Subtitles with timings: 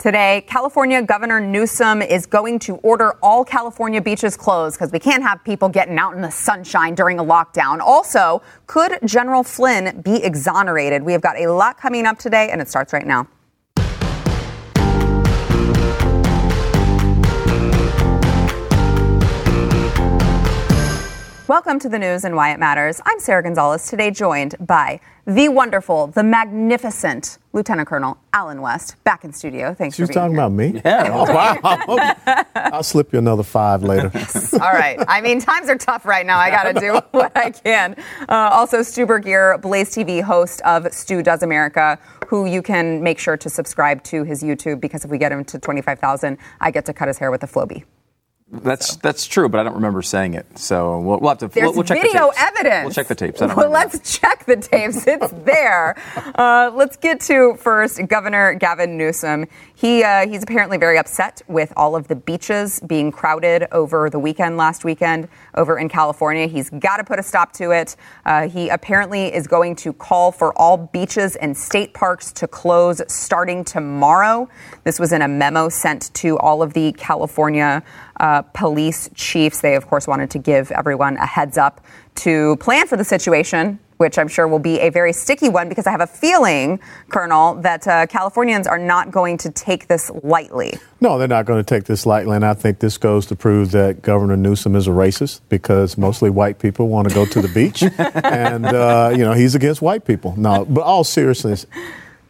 [0.00, 5.22] Today, California Governor Newsom is going to order all California beaches closed because we can't
[5.22, 7.80] have people getting out in the sunshine during a lockdown.
[7.80, 11.02] Also, could General Flynn be exonerated?
[11.02, 13.28] We have got a lot coming up today, and it starts right now.
[21.50, 23.00] Welcome to the news and why it matters.
[23.04, 29.24] I'm Sara Gonzales, today joined by the wonderful, the magnificent Lieutenant Colonel Allen West, back
[29.24, 29.74] in studio.
[29.74, 30.44] Thanks She's for being talking here.
[30.44, 30.80] about me?
[30.84, 31.10] Yeah.
[31.12, 32.44] Oh, wow.
[32.54, 34.12] I'll slip you another five later.
[34.52, 35.04] All right.
[35.08, 36.38] I mean, times are tough right now.
[36.38, 37.96] I got to do what I can.
[38.28, 43.18] Uh, also, Stu Burguiere, Blaze TV host of Stu Does America, who you can make
[43.18, 46.86] sure to subscribe to his YouTube because if we get him to 25,000, I get
[46.86, 47.82] to cut his hair with a Flowbee.
[48.52, 50.58] That's that's true, but I don't remember saying it.
[50.58, 51.48] So we'll, we'll have to.
[51.48, 52.42] There's we'll, we'll check video the tapes.
[52.42, 52.84] evidence.
[52.84, 53.42] We'll check the tapes.
[53.42, 55.06] I don't well, let's check the tapes.
[55.06, 55.96] It's there.
[56.34, 59.46] uh, let's get to first Governor Gavin Newsom.
[59.76, 64.18] He uh, he's apparently very upset with all of the beaches being crowded over the
[64.18, 66.48] weekend last weekend over in California.
[66.48, 67.94] He's got to put a stop to it.
[68.26, 73.00] Uh, he apparently is going to call for all beaches and state parks to close
[73.06, 74.48] starting tomorrow.
[74.82, 77.84] This was in a memo sent to all of the California
[78.20, 79.60] uh, police chiefs.
[79.60, 81.80] They, of course, wanted to give everyone a heads up
[82.16, 85.86] to plan for the situation, which I'm sure will be a very sticky one because
[85.86, 90.74] I have a feeling, Colonel, that uh, Californians are not going to take this lightly.
[91.00, 93.70] No, they're not going to take this lightly, and I think this goes to prove
[93.70, 97.48] that Governor Newsom is a racist because mostly white people want to go to the
[97.48, 97.82] beach,
[98.24, 100.34] and uh, you know he's against white people.
[100.36, 101.66] No, but all seriousness,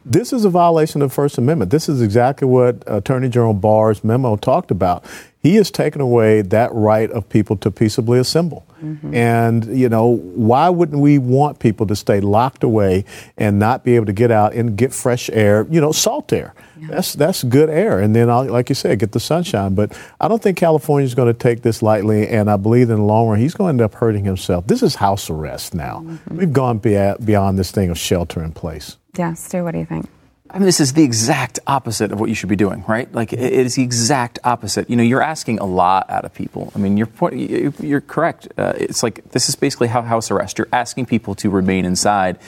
[0.05, 1.71] this is a violation of the First Amendment.
[1.71, 5.05] This is exactly what Attorney General Barr's memo talked about.
[5.43, 8.67] He has taken away that right of people to peaceably assemble.
[8.83, 9.15] Mm-hmm.
[9.15, 13.05] And, you know, why wouldn't we want people to stay locked away
[13.39, 16.55] and not be able to get out and get fresh air, you know, salt air?
[16.89, 18.01] That's that's good air.
[18.01, 19.75] And then, like you said, get the sunshine.
[19.75, 22.27] But I don't think California is going to take this lightly.
[22.29, 24.67] And I believe in the long run, he's going to end up hurting himself.
[24.67, 26.01] This is house arrest now.
[26.05, 26.37] Mm-hmm.
[26.37, 28.97] We've gone beyond this thing of shelter in place.
[29.17, 30.09] Yeah, Stu, what do you think?
[30.53, 33.13] I mean, this is the exact opposite of what you should be doing, right?
[33.15, 34.91] Like, it is the exact opposite.
[34.91, 36.73] You know, you're asking a lot out of people.
[36.75, 38.49] I mean, you're you're correct.
[38.59, 40.59] Uh, it's like this is basically how house arrest.
[40.59, 42.39] You're asking people to remain inside,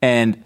[0.00, 0.42] and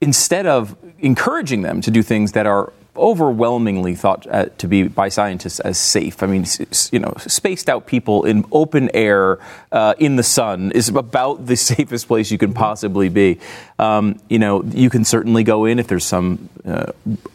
[0.00, 5.08] instead of encouraging them to do things that are overwhelmingly thought uh, to be by
[5.08, 6.22] scientists as safe.
[6.22, 6.46] I mean,
[6.92, 9.38] you know, spaced out people in open air
[9.72, 13.38] uh, in the sun is about the safest place you can possibly be.
[13.78, 16.92] Um, you know, you can certainly go in if there's some uh,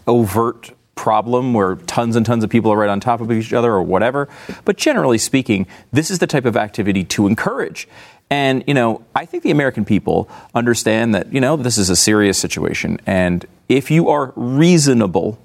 [0.08, 3.72] overt problem where tons and tons of people are right on top of each other
[3.72, 4.30] or whatever.
[4.66, 7.88] But generally speaking, this is the type of activity to encourage.
[8.30, 11.96] And, you know, I think the American people understand that, you know, this is a
[11.96, 13.00] serious situation.
[13.06, 15.38] And if you are reasonable,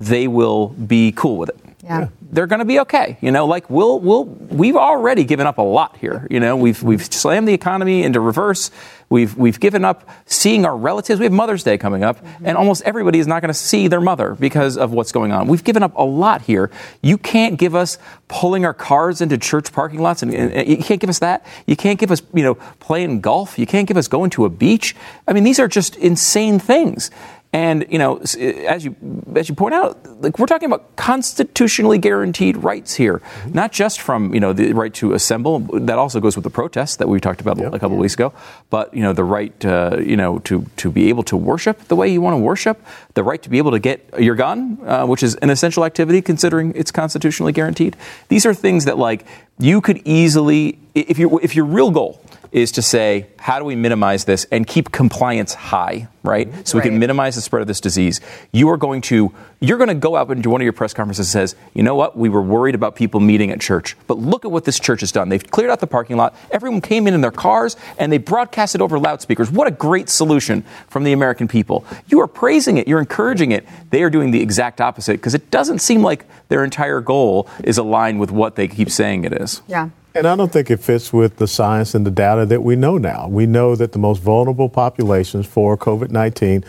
[0.00, 1.58] they will be cool with it.
[1.82, 2.08] Yeah.
[2.30, 3.16] They're going to be okay.
[3.22, 6.26] You know, like we'll, we'll, we've already given up a lot here.
[6.30, 8.70] You know, we've, we've slammed the economy into reverse.
[9.08, 11.18] We've, we've given up seeing our relatives.
[11.18, 12.46] We have Mother's Day coming up, mm-hmm.
[12.46, 15.48] and almost everybody is not going to see their mother because of what's going on.
[15.48, 16.70] We've given up a lot here.
[17.02, 17.96] You can't give us
[18.28, 21.46] pulling our cars into church parking lots, and, and- and you can't give us that.
[21.66, 23.58] You can't give us, you know, playing golf.
[23.58, 24.94] You can't give us going to a beach.
[25.26, 27.10] I mean, these are just insane things.
[27.52, 28.94] And you know, as you
[29.34, 34.34] as you point out, like we're talking about constitutionally guaranteed rights here, not just from
[34.34, 35.60] you know the right to assemble.
[35.60, 38.34] That also goes with the protests that we talked about a couple of weeks ago.
[38.68, 41.96] But you know, the right uh, you know to to be able to worship the
[41.96, 45.06] way you want to worship, the right to be able to get your gun, uh,
[45.06, 47.96] which is an essential activity considering it's constitutionally guaranteed.
[48.28, 49.24] These are things that like
[49.58, 52.20] you could easily, if you if your real goal
[52.52, 56.48] is to say, how do we minimize this and keep compliance high, right?
[56.66, 56.88] So we Right.
[56.90, 58.20] can minimize the spread of this disease.
[58.52, 61.26] You are going to you're going to go out into one of your press conferences
[61.26, 62.16] and says, you know what?
[62.16, 65.10] We were worried about people meeting at church, but look at what this church has
[65.10, 65.30] done.
[65.30, 66.36] They've cleared out the parking lot.
[66.52, 69.50] Everyone came in in their cars and they broadcasted over loudspeakers.
[69.50, 71.84] What a great solution from the American people.
[72.06, 72.86] You are praising it.
[72.86, 73.66] You're encouraging it.
[73.90, 77.78] They are doing the exact opposite because it doesn't seem like their entire goal is
[77.78, 79.60] aligned with what they keep saying it is.
[79.66, 79.88] Yeah.
[80.14, 82.98] And I don't think it fits with the science and the data that we know
[82.98, 83.28] now.
[83.28, 86.64] We know that the most vulnerable populations for COVID 19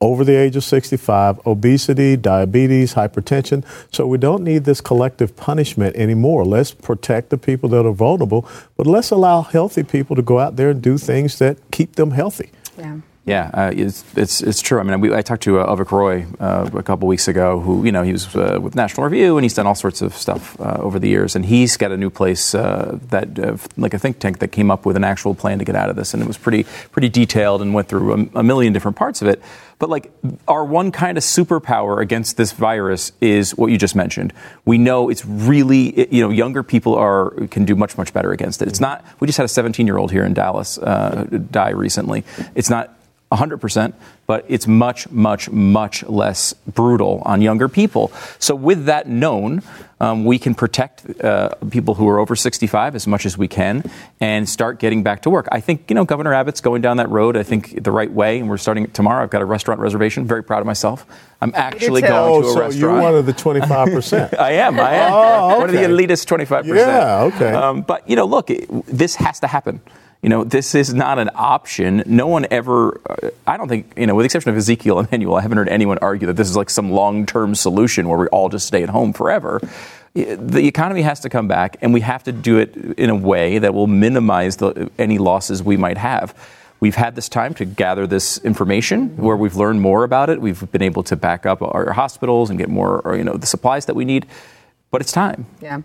[0.00, 3.64] over the age of 65, obesity, diabetes, hypertension.
[3.90, 6.44] So we don't need this collective punishment anymore.
[6.44, 8.46] Let's protect the people that are vulnerable,
[8.76, 12.10] but let's allow healthy people to go out there and do things that keep them
[12.10, 12.50] healthy.
[12.76, 12.98] Yeah.
[13.26, 14.80] Yeah, uh, it's, it's it's true.
[14.80, 17.82] I mean, we, I talked to uh, Avik Roy uh, a couple weeks ago, who
[17.82, 20.60] you know he was uh, with National Review and he's done all sorts of stuff
[20.60, 23.98] uh, over the years, and he's got a new place uh, that uh, like a
[23.98, 26.22] think tank that came up with an actual plan to get out of this, and
[26.22, 29.40] it was pretty pretty detailed and went through a, a million different parts of it.
[29.78, 30.12] But like
[30.46, 34.34] our one kind of superpower against this virus is what you just mentioned.
[34.66, 38.60] We know it's really you know younger people are can do much much better against
[38.60, 38.68] it.
[38.68, 39.02] It's not.
[39.18, 42.22] We just had a 17 year old here in Dallas die recently.
[42.54, 42.94] It's not
[43.32, 43.94] 100%,
[44.26, 48.12] but it's much, much, much less brutal on younger people.
[48.38, 49.62] So, with that known,
[50.00, 53.82] um, we can protect uh, people who are over 65 as much as we can
[54.20, 55.48] and start getting back to work.
[55.50, 58.38] I think, you know, Governor Abbott's going down that road, I think, the right way,
[58.38, 59.22] and we're starting tomorrow.
[59.22, 60.26] I've got a restaurant reservation.
[60.26, 61.06] Very proud of myself.
[61.40, 62.54] I'm actually going oh, to a restaurant.
[62.54, 62.94] so restaurant.
[62.94, 64.38] you're one of the 25%.
[64.38, 64.78] I am.
[64.78, 65.12] I am.
[65.12, 66.66] Oh, One of the elitist 25%.
[66.76, 67.52] Yeah, okay.
[67.52, 69.80] Um, but, you know, look, it, this has to happen.
[70.24, 72.02] You know, this is not an option.
[72.06, 75.34] No one ever, uh, I don't think, you know, with the exception of Ezekiel Emanuel,
[75.34, 78.26] I haven't heard anyone argue that this is like some long term solution where we
[78.28, 79.60] all just stay at home forever.
[80.14, 83.58] The economy has to come back, and we have to do it in a way
[83.58, 86.34] that will minimize the, any losses we might have.
[86.80, 90.40] We've had this time to gather this information where we've learned more about it.
[90.40, 93.46] We've been able to back up our hospitals and get more, or, you know, the
[93.46, 94.24] supplies that we need.
[94.94, 95.44] But it's time.
[95.60, 95.80] Yeah.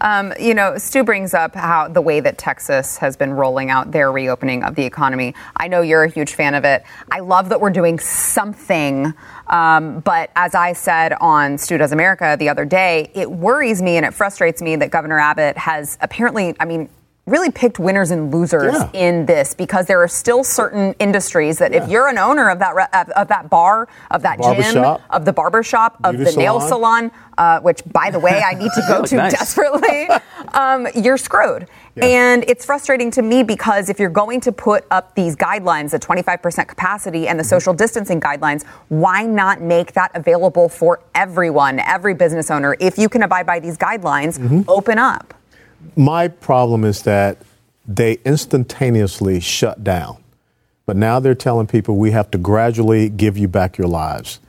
[0.00, 3.92] Um, you know, Stu brings up how the way that Texas has been rolling out
[3.92, 5.34] their reopening of the economy.
[5.54, 6.82] I know you're a huge fan of it.
[7.12, 9.12] I love that we're doing something.
[9.48, 13.98] Um, but as I said on Stu Does America the other day, it worries me
[13.98, 16.88] and it frustrates me that Governor Abbott has apparently, I mean,
[17.26, 18.90] really picked winners and losers Yeah.
[18.92, 22.74] in this because there are still certain industries that if you're an owner of that
[22.74, 22.86] re-
[23.16, 25.00] of, that bar, of that gym, Barbershop.
[25.08, 27.08] of the barber shop, of the nail salon.
[27.08, 29.32] salon, uh, which by the way I need to go to nice.
[29.32, 30.08] desperately,
[30.52, 31.66] um, you're screwed.
[31.96, 32.04] Yeah.
[32.06, 35.98] And it's frustrating to me because if you're going to put up these guidelines, the
[36.00, 42.12] 25% capacity and the social distancing guidelines, why not make that available for everyone, every
[42.12, 42.76] business owner?
[42.80, 45.32] If you can abide by these guidelines, open up.
[45.96, 47.38] My problem is that
[47.86, 50.18] they instantaneously shut down.
[50.86, 54.40] But now they're telling people we have to gradually give you back your lives.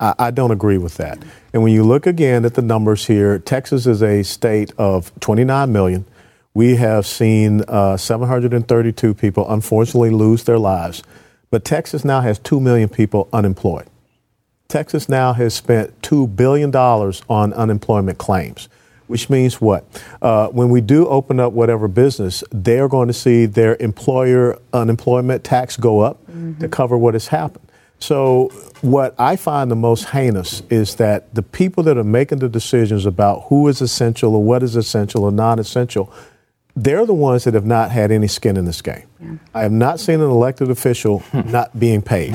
[0.00, 1.18] I, I don't agree with that.
[1.52, 5.72] And when you look again at the numbers here, Texas is a state of 29
[5.72, 6.04] million.
[6.52, 11.02] We have seen uh, 732 people unfortunately lose their lives.
[11.50, 13.86] But Texas now has 2 million people unemployed.
[14.68, 18.68] Texas now has spent $2 billion on unemployment claims,
[19.06, 19.84] which means what?
[20.22, 25.44] Uh, when we do open up whatever business, they're going to see their employer unemployment
[25.44, 26.20] tax go up
[26.60, 27.66] to cover what has happened.
[27.98, 28.48] So,
[28.80, 33.06] what I find the most heinous is that the people that are making the decisions
[33.06, 36.12] about who is essential or what is essential or non essential,
[36.76, 39.40] they're the ones that have not had any skin in this game.
[39.54, 42.32] I have not seen an elected official not being paid.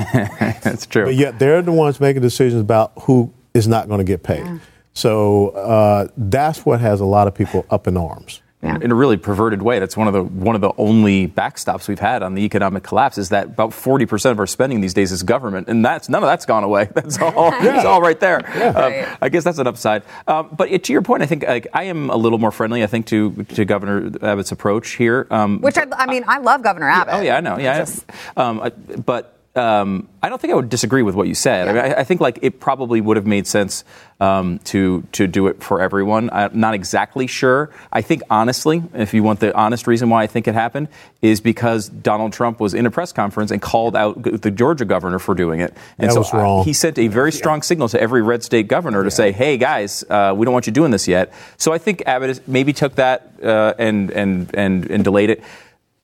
[0.62, 1.04] That's true.
[1.04, 4.60] But yet they're the ones making decisions about who is not going to get paid.
[4.92, 8.42] So uh, that's what has a lot of people up in arms.
[8.62, 9.78] in a really perverted way.
[9.78, 13.16] That's one of the one of the only backstops we've had on the economic collapse
[13.16, 16.22] is that about forty percent of our spending these days is government, and that's none
[16.22, 16.88] of that's gone away.
[16.94, 17.52] That's all.
[17.62, 18.38] It's all right there.
[18.44, 19.18] Um, Right.
[19.22, 20.02] I guess that's an upside.
[20.26, 22.82] Um, but it, to your point, I think like, I am a little more friendly.
[22.82, 25.26] I think to to Governor Abbott's approach here.
[25.30, 27.14] Um, Which I, I mean, I love Governor Abbott.
[27.14, 27.56] Oh yeah, I know.
[27.58, 28.04] Yeah, I- Just-
[28.36, 31.68] um, I- but um, I don't think I would disagree with what you said.
[31.68, 33.84] I, mean, I, I think like it probably would have made sense
[34.20, 36.30] um, to to do it for everyone.
[36.32, 37.70] I'm not exactly sure.
[37.92, 40.88] I think honestly, if you want the honest reason why I think it happened,
[41.22, 45.18] is because Donald Trump was in a press conference and called out the Georgia governor
[45.18, 45.74] for doing it.
[45.98, 46.64] And That so was I- wrong.
[46.64, 50.04] he sent a very strong signal to every red state governor to say, "Hey guys,
[50.10, 53.32] uh, we don't want you doing this yet." So I think Abbott maybe took that
[53.42, 55.42] uh, and and and and delayed it.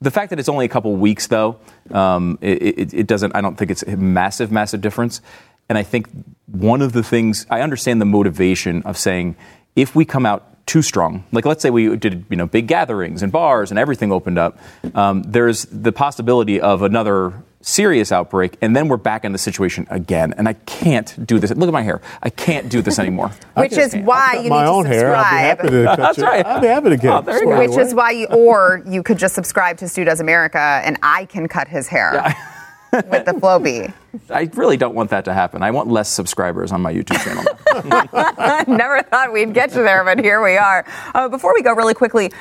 [0.06, 1.58] The fact that it's only a couple weeks, though,
[1.90, 3.34] um, it, it, it doesn't.
[3.34, 5.20] I don't think it's a massive, massive difference.
[5.68, 6.08] And I think
[6.46, 9.34] one of the things I understand the motivation of saying
[9.74, 13.20] if we come out too strong, like let's say we did, you know, big gatherings
[13.24, 14.60] and bars and everything opened up,
[14.94, 19.86] um, there's the possibility of another serious outbreak, and then we're back in the situation
[19.90, 20.34] again.
[20.36, 21.50] And I can't do this.
[21.50, 22.00] Look at my hair.
[22.22, 23.30] I can't do this anymore.
[23.56, 24.04] Which is can't.
[24.06, 25.14] why you My need own to hair.
[25.16, 25.58] I'd be subscribe.
[25.58, 26.46] happy to cut That's you- right.
[26.46, 27.58] I'd be happy to get Oh, it there you go.
[27.58, 31.24] Which is why you, or you could just subscribe to Stu Does America and I
[31.26, 32.12] can cut his hair
[32.92, 33.92] with the Flowbee.
[34.30, 35.62] I really don't want that to happen.
[35.62, 37.44] I want less subscribers on my YouTube channel.
[37.84, 38.64] now.
[38.66, 40.86] Never thought we'd get you there, but here we are.
[41.14, 42.32] Uh, before we go, really quickly,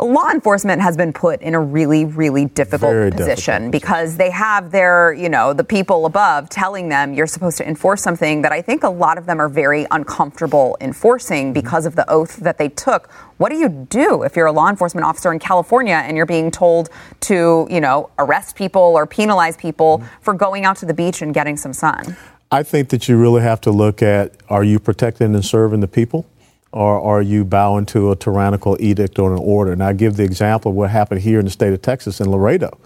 [0.00, 4.30] law enforcement has been put in a really, really difficult Very position difficult because they
[4.30, 8.50] have their, you know, the people above telling them you're supposed to enforce something that
[8.50, 11.52] I think a lot of them are very uncomfortable enforcing mm-hmm.
[11.52, 13.10] because of the oath that they took.
[13.36, 16.50] What do you do if you're a law enforcement officer in California and you're being
[16.50, 20.08] told to, you know, arrest people or penalize people mm-hmm.
[20.20, 22.16] for going out to the beach and getting some sun?
[22.50, 25.88] I think that you really have to look at are you protecting and serving the
[25.88, 26.26] people?
[26.74, 29.70] Or are you bowing to a tyrannical edict or an order?
[29.72, 32.28] And I give the example of what happened here in the state of Texas in
[32.28, 32.76] Laredo,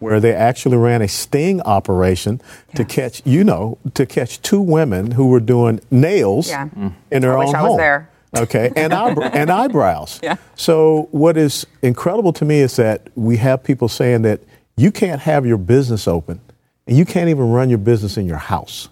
[0.00, 2.42] where they actually ran a sting operation
[2.74, 6.68] to catch, you know, to catch two women who were doing nails Yeah.
[7.10, 7.68] in their I own wish I home.
[7.70, 8.10] was there.
[8.36, 10.20] Okay, and eyebrow- and eyebrows.
[10.22, 10.36] Yeah.
[10.54, 14.40] So what is incredible to me is that we have people saying that
[14.76, 16.38] you can't have your business open,
[16.86, 18.90] and you can't even run your business in your house.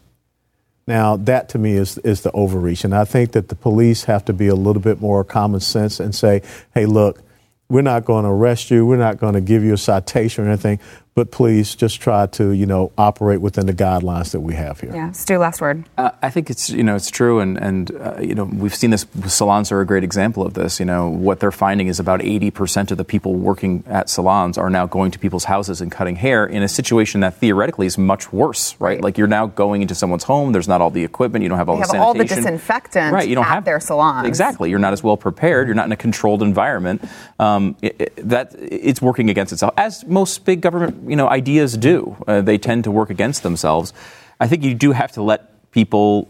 [0.86, 2.84] Now, that to me is, is the overreach.
[2.84, 5.98] And I think that the police have to be a little bit more common sense
[5.98, 6.42] and say,
[6.74, 7.22] hey, look,
[7.68, 8.86] we're not going to arrest you.
[8.86, 10.78] We're not going to give you a citation or anything,
[11.16, 14.94] but please just try to, you know, operate within the guidelines that we have here.
[14.94, 15.12] Yeah.
[15.12, 15.82] Stu, last word.
[15.96, 18.90] Uh, I think it's you know it's true, and and uh, you know we've seen
[18.90, 19.06] this.
[19.26, 20.78] Salons are a great example of this.
[20.78, 24.58] You know what they're finding is about eighty percent of the people working at salons
[24.58, 27.96] are now going to people's houses and cutting hair in a situation that theoretically is
[27.96, 29.00] much worse, right?
[29.00, 30.52] Like you're now going into someone's home.
[30.52, 31.42] There's not all the equipment.
[31.44, 33.26] You don't have all They the have all the disinfectant right?
[33.26, 34.28] You don't at have their salons.
[34.28, 34.68] Exactly.
[34.68, 35.66] You're not as well prepared.
[35.66, 37.02] You're not in a controlled environment.
[37.40, 41.76] Um, it, it- that it's working against itself, as most big government you know ideas
[41.76, 42.16] do.
[42.26, 43.92] Uh, they tend to work against themselves.
[44.40, 46.28] I think you do have to let people.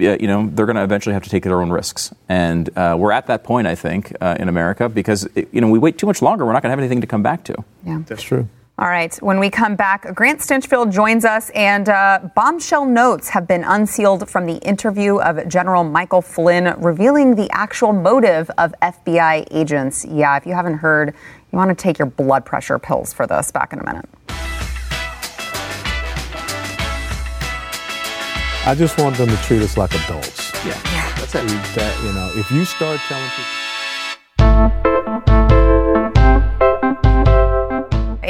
[0.00, 2.96] uh, You know, they're going to eventually have to take their own risks, and uh,
[2.98, 6.06] we're at that point, I think, uh, in America, because you know we wait too
[6.06, 6.44] much longer.
[6.46, 7.54] We're not going to have anything to come back to.
[7.86, 8.02] Yeah.
[8.08, 8.48] That's true.
[8.78, 9.14] All right.
[9.22, 14.28] When we come back, Grant Stinchfield joins us, and uh, bombshell notes have been unsealed
[14.30, 20.06] from the interview of General Michael Flynn, revealing the actual motive of FBI agents.
[20.06, 21.14] Yeah, if you haven't heard,
[21.52, 23.50] you want to take your blood pressure pills for this.
[23.50, 24.08] Back in a minute.
[28.64, 30.52] I just want them to treat us like adults.
[30.64, 31.14] Yeah, yeah.
[31.16, 31.46] that's it.
[31.74, 35.31] That, you know, if you start telling people,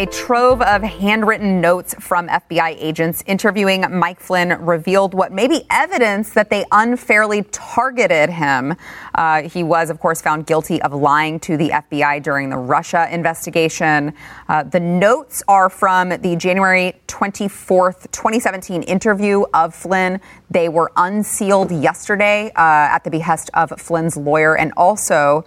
[0.02, 5.64] A trove of handwritten notes from FBI agents interviewing Mike Flynn revealed what may be
[5.71, 8.75] evidence that they unfairly targeted him.
[9.14, 13.06] Uh, he was, of course, found guilty of lying to the FBI during the Russia
[13.12, 14.12] investigation.
[14.49, 20.21] Uh, the notes are from the January 24th, 2017 interview of Flynn.
[20.50, 25.44] They were unsealed yesterday uh, at the behest of Flynn's lawyer and also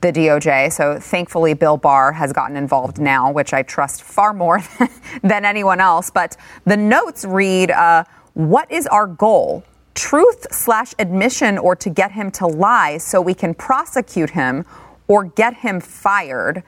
[0.00, 0.72] the DOJ.
[0.72, 4.60] So thankfully, Bill Barr has gotten involved now, which I trust far more
[5.22, 6.10] than anyone else.
[6.10, 8.04] But the notes read uh,
[8.34, 9.64] What is our goal?
[9.94, 14.64] Truth slash admission, or to get him to lie so we can prosecute him
[15.08, 16.62] or get him fired.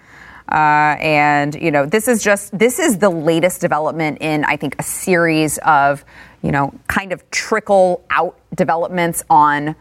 [0.51, 4.75] Uh, and you know, this is just this is the latest development in I think
[4.81, 6.05] a series of
[6.43, 9.77] you know kind of trickle out developments on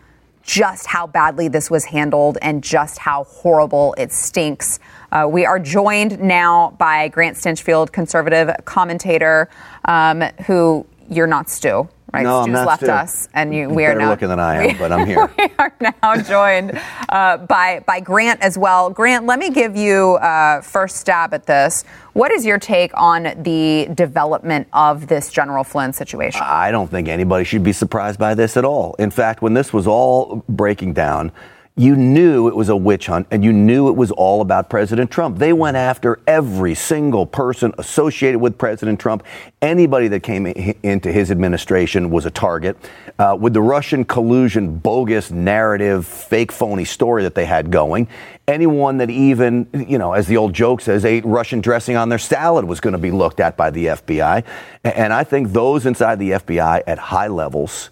[0.51, 4.79] just how badly this was handled and just how horrible it stinks.
[5.09, 9.49] Uh, we are joined now by Grant Stinchfield, conservative commentator,
[9.85, 12.23] um, who you're not Stu, right?
[12.23, 14.91] No, Stu's left us, and you, we are Better now looking than I am, but
[14.91, 15.31] I'm here.
[15.37, 18.89] we are now joined uh, by by Grant as well.
[18.89, 21.83] Grant, let me give you uh, first stab at this.
[22.13, 26.41] What is your take on the development of this General Flynn situation?
[26.43, 28.95] I don't think anybody should be surprised by this at all.
[28.99, 31.31] In fact, when this was all breaking down,
[31.77, 35.09] you knew it was a witch hunt and you knew it was all about President
[35.09, 35.37] Trump.
[35.37, 39.23] They went after every single person associated with President Trump.
[39.61, 42.75] Anybody that came i- into his administration was a target.
[43.17, 48.07] Uh, with the Russian collusion, bogus narrative, fake, phony story that they had going,
[48.49, 52.19] anyone that even, you know, as the old joke says, ate Russian dressing on their
[52.19, 54.43] salad was going to be looked at by the FBI.
[54.83, 57.91] And I think those inside the FBI at high levels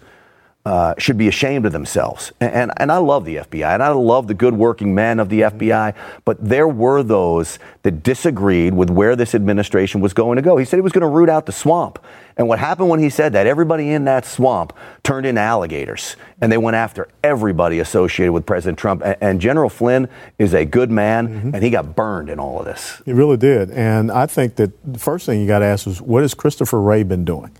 [0.66, 2.32] uh, should be ashamed of themselves.
[2.38, 5.30] And, and, and I love the FBI, and I love the good working men of
[5.30, 10.42] the FBI, but there were those that disagreed with where this administration was going to
[10.42, 10.58] go.
[10.58, 11.98] He said he was going to root out the swamp.
[12.36, 13.46] And what happened when he said that?
[13.46, 18.78] Everybody in that swamp turned into alligators, and they went after everybody associated with President
[18.78, 19.02] Trump.
[19.02, 22.66] And, and General Flynn is a good man, and he got burned in all of
[22.66, 23.00] this.
[23.06, 23.70] He really did.
[23.70, 26.80] And I think that the first thing you got to ask is, what has Christopher
[26.80, 27.50] Wray been doing?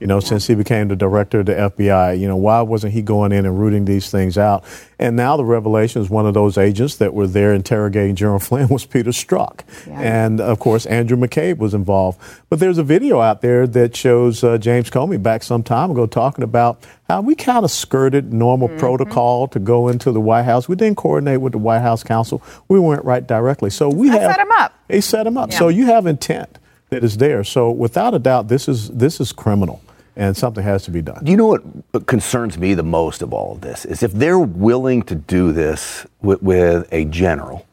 [0.00, 2.18] You know, since he became the director of the FBI.
[2.18, 4.64] You know, why wasn't he going in and rooting these things out?
[4.98, 8.68] And now the revelation is one of those agents that were there interrogating General Flynn
[8.68, 9.60] was Peter Strzok.
[9.86, 10.00] Yeah.
[10.00, 12.20] And of course, Andrew McCabe was involved.
[12.48, 16.06] But there's a video out there that shows uh, James Comey back some time ago
[16.06, 18.78] talking about how we kind of skirted normal mm-hmm.
[18.78, 20.68] protocol to go into the White House.
[20.68, 22.42] We didn't coordinate with the White House counsel.
[22.68, 23.70] We went right directly.
[23.70, 24.74] So we I have set him up.
[24.88, 25.50] He set him up.
[25.50, 25.58] Yeah.
[25.58, 26.58] So you have intent
[26.90, 27.44] that is there.
[27.44, 29.82] So without a doubt, this is this is criminal
[30.16, 31.22] and something has to be done.
[31.22, 31.58] Do you know
[31.90, 35.52] what concerns me the most of all of this is if they're willing to do
[35.52, 37.66] this with, with, a general,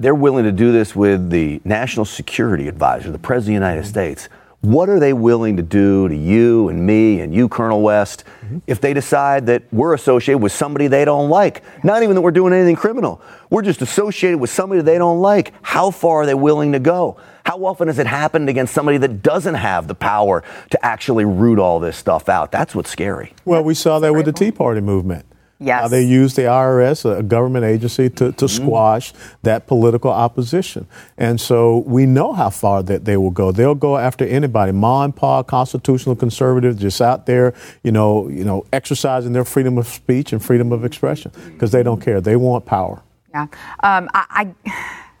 [0.00, 3.86] they're willing to do this with the national security advisor, the president of the United.
[3.86, 4.28] States.
[4.62, 8.58] What are they willing to do to you and me and you, Colonel West, mm-hmm.
[8.66, 11.62] if they decide that we're associated with somebody they don't like?
[11.82, 13.22] Not even that we're doing anything criminal.
[13.48, 15.54] We're just associated with somebody they don't like.
[15.62, 17.16] How far are they willing to go?
[17.46, 21.58] How often has it happened against somebody that doesn't have the power to actually root
[21.58, 22.52] all this stuff out?
[22.52, 23.32] That's what's scary.
[23.46, 25.24] Well, we saw that with the Tea Party movement.
[25.62, 25.84] Yes.
[25.84, 28.46] Uh, they use the IRS, a government agency, to, to mm-hmm.
[28.46, 29.12] squash
[29.42, 30.86] that political opposition.
[31.18, 33.52] And so we know how far that they will go.
[33.52, 37.52] They'll go after anybody, ma and pa, constitutional conservatives, just out there,
[37.84, 41.82] you know, you know, exercising their freedom of speech and freedom of expression because they
[41.82, 42.22] don't care.
[42.22, 43.02] They want power.
[43.30, 43.42] Yeah.
[43.82, 44.74] Um, I, I,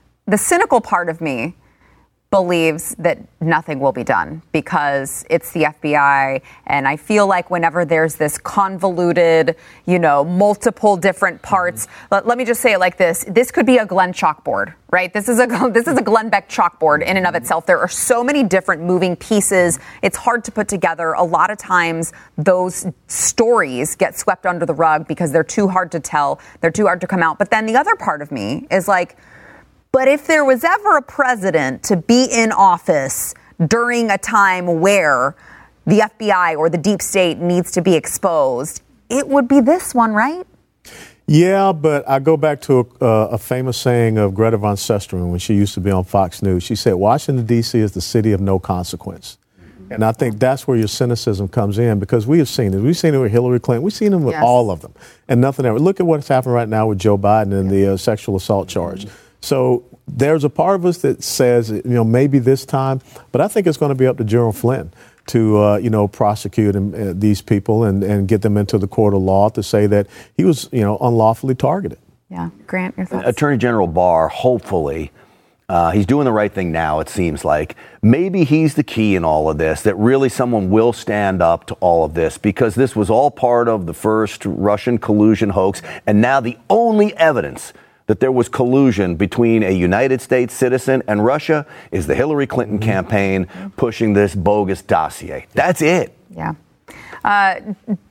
[0.26, 1.54] the cynical part of me
[2.30, 6.40] believes that nothing will be done because it's the FBI.
[6.66, 12.06] And I feel like whenever there's this convoluted, you know, multiple different parts, mm-hmm.
[12.12, 13.24] let, let, me just say it like this.
[13.26, 15.12] This could be a Glenn chalkboard, right?
[15.12, 17.66] This is a, this is a Glenn Beck chalkboard in and of itself.
[17.66, 19.80] There are so many different moving pieces.
[20.00, 21.14] It's hard to put together.
[21.14, 25.90] A lot of times those stories get swept under the rug because they're too hard
[25.90, 26.38] to tell.
[26.60, 27.40] They're too hard to come out.
[27.40, 29.16] But then the other part of me is like,
[29.92, 33.34] but if there was ever a president to be in office
[33.66, 35.36] during a time where
[35.86, 40.12] the FBI or the deep state needs to be exposed, it would be this one,
[40.12, 40.46] right?
[41.26, 45.30] Yeah, but I go back to a, uh, a, famous saying of Greta Van Susteren
[45.30, 46.64] when she used to be on Fox News.
[46.64, 47.78] She said, Washington, D.C.
[47.78, 49.38] is the city of no consequence.
[49.90, 52.80] And I think that's where your cynicism comes in because we have seen it.
[52.80, 53.82] We've seen it with Hillary Clinton.
[53.82, 54.42] We've seen it with yes.
[54.44, 54.94] all of them.
[55.28, 55.80] And nothing ever.
[55.80, 59.06] Look at what's happening right now with Joe Biden and the uh, sexual assault charge.
[59.06, 59.29] Mm-hmm.
[59.40, 63.00] So there's a part of us that says, you know, maybe this time,
[63.32, 64.92] but I think it's going to be up to General Flynn
[65.26, 69.14] to, uh, you know, prosecute uh, these people and, and get them into the court
[69.14, 70.06] of law to say that
[70.36, 71.98] he was, you know, unlawfully targeted.
[72.28, 72.50] Yeah.
[72.66, 73.28] Grant, your thoughts?
[73.28, 75.10] Attorney General Barr, hopefully,
[75.68, 77.76] uh, he's doing the right thing now, it seems like.
[78.02, 81.74] Maybe he's the key in all of this, that really someone will stand up to
[81.74, 85.80] all of this because this was all part of the first Russian collusion hoax.
[86.08, 87.72] And now the only evidence
[88.10, 92.80] that there was collusion between a United States citizen and Russia is the Hillary Clinton
[92.80, 92.90] mm-hmm.
[92.90, 95.46] campaign pushing this bogus dossier.
[95.54, 96.12] That's it.
[96.28, 96.54] Yeah.
[97.22, 97.60] Uh,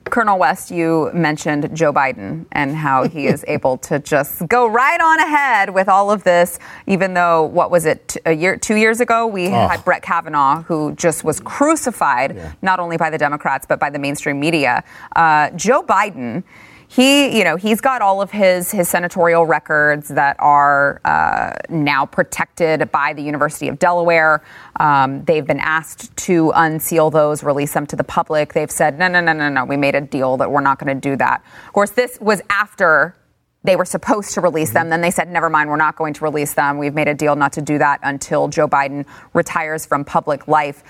[0.06, 4.98] Colonel West, you mentioned Joe Biden and how he is able to just go right
[4.98, 9.00] on ahead with all of this, even though what was it a year, two years
[9.00, 9.68] ago, we oh.
[9.68, 12.52] had Brett Kavanaugh, who just was crucified yeah.
[12.62, 14.82] not only by the Democrats but by the mainstream media.
[15.14, 16.42] Uh, Joe Biden
[16.90, 22.04] he, you know, he's got all of his his senatorial records that are uh, now
[22.04, 24.42] protected by the University of Delaware.
[24.80, 28.54] Um, they've been asked to unseal those, release them to the public.
[28.54, 29.64] They've said, no, no, no, no, no.
[29.64, 31.44] We made a deal that we're not going to do that.
[31.68, 33.14] Of course, this was after
[33.62, 34.88] they were supposed to release them.
[34.90, 36.78] Then they said, never mind, we're not going to release them.
[36.78, 40.82] We've made a deal not to do that until Joe Biden retires from public life.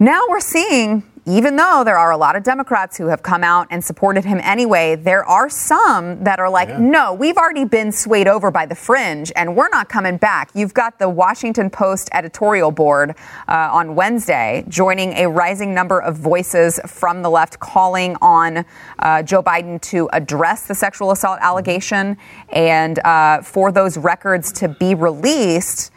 [0.00, 3.66] Now we're seeing even though there are a lot of Democrats who have come out
[3.70, 6.78] and supported him anyway, there are some that are like, yeah.
[6.78, 10.50] no, we've already been swayed over by the fringe and we're not coming back.
[10.54, 13.16] You've got the Washington Post editorial board
[13.48, 18.64] uh, on Wednesday joining a rising number of voices from the left calling on
[19.00, 22.16] uh, Joe Biden to address the sexual assault allegation
[22.50, 25.90] and uh, for those records to be released.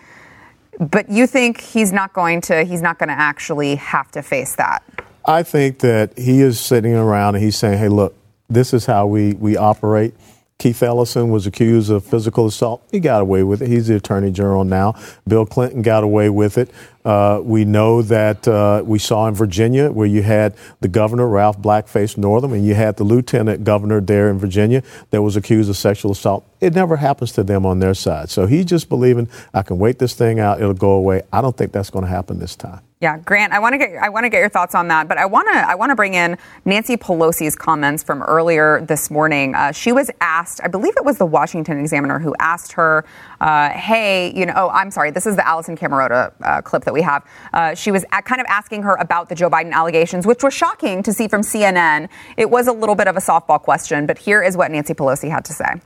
[0.79, 4.55] But you think he's not going to, he's not going to actually have to face
[4.55, 4.81] that?
[5.25, 8.15] I think that he is sitting around and he's saying, hey, look,
[8.49, 10.15] this is how we, we operate.
[10.59, 12.85] Keith Ellison was accused of physical assault.
[12.91, 13.69] He got away with it.
[13.69, 14.93] He's the attorney general now.
[15.25, 16.69] Bill Clinton got away with it.
[17.05, 21.61] Uh, we know that uh, we saw in Virginia where you had the governor, Ralph
[21.61, 25.77] Blackface Northam, and you had the lieutenant governor there in Virginia that was accused of
[25.77, 26.45] sexual assault.
[26.59, 28.29] It never happens to them on their side.
[28.29, 31.21] So he's just believing, I can wait this thing out, it'll go away.
[31.31, 32.81] I don't think that's going to happen this time.
[33.01, 35.17] Yeah, Grant, I want to get I want to get your thoughts on that, but
[35.17, 39.55] I want to I want to bring in Nancy Pelosi's comments from earlier this morning.
[39.55, 43.05] Uh, she was asked, I believe it was the Washington Examiner who asked her,
[43.39, 46.93] uh, "Hey, you know, oh, I'm sorry, this is the Alisyn Camerota uh, clip that
[46.93, 50.43] we have." Uh, she was kind of asking her about the Joe Biden allegations, which
[50.43, 52.09] was shocking to see from CNN.
[52.35, 55.31] It was a little bit of a softball question, but here is what Nancy Pelosi
[55.31, 55.79] had to say.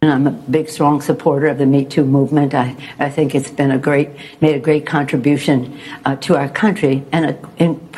[0.00, 2.54] And I'm a big, strong supporter of the Me Too movement.
[2.54, 7.04] I, I think it's been a great, made a great contribution uh, to our country.
[7.10, 7.88] And, uh, in,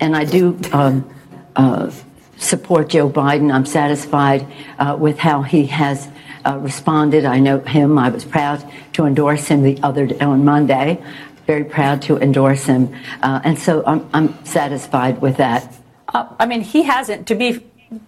[0.00, 1.14] and I do um,
[1.54, 1.90] uh,
[2.38, 3.52] support Joe Biden.
[3.52, 4.46] I'm satisfied
[4.78, 6.08] uh, with how he has
[6.46, 7.26] uh, responded.
[7.26, 7.98] I know him.
[7.98, 11.04] I was proud to endorse him the other day, on Monday.
[11.46, 12.94] Very proud to endorse him.
[13.20, 15.74] Uh, and so I'm, I'm satisfied with that.
[16.08, 17.60] I mean, he hasn't, to be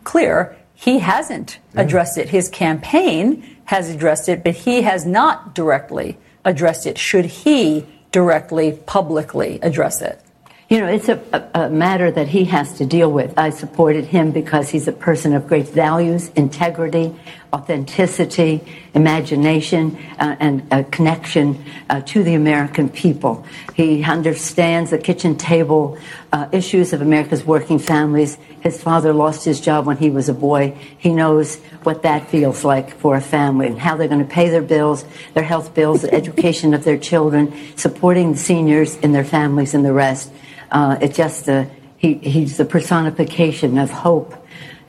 [0.05, 2.29] clear, he hasn't addressed it.
[2.29, 6.99] His campaign has addressed it, but he has not directly addressed it.
[6.99, 10.21] Should he directly, publicly address it?
[10.69, 13.39] You know, it's a, a, matter that he has to deal with.
[13.39, 17.15] I supported him because he's a person of great values, integrity,
[17.53, 23.47] authenticity, imagination, uh, and a connection uh, to the American people.
[23.75, 25.99] He understands the kitchen table
[26.33, 28.37] uh, issues of America's working families.
[28.61, 30.77] His father lost his job when he was a boy.
[30.99, 34.49] He knows what that feels like for a family and how they're going to pay
[34.49, 39.25] their bills, their health bills, the education of their children, supporting the seniors in their
[39.25, 40.33] families and the rest.
[40.71, 44.35] Uh, it's just a, he, he's the personification of hope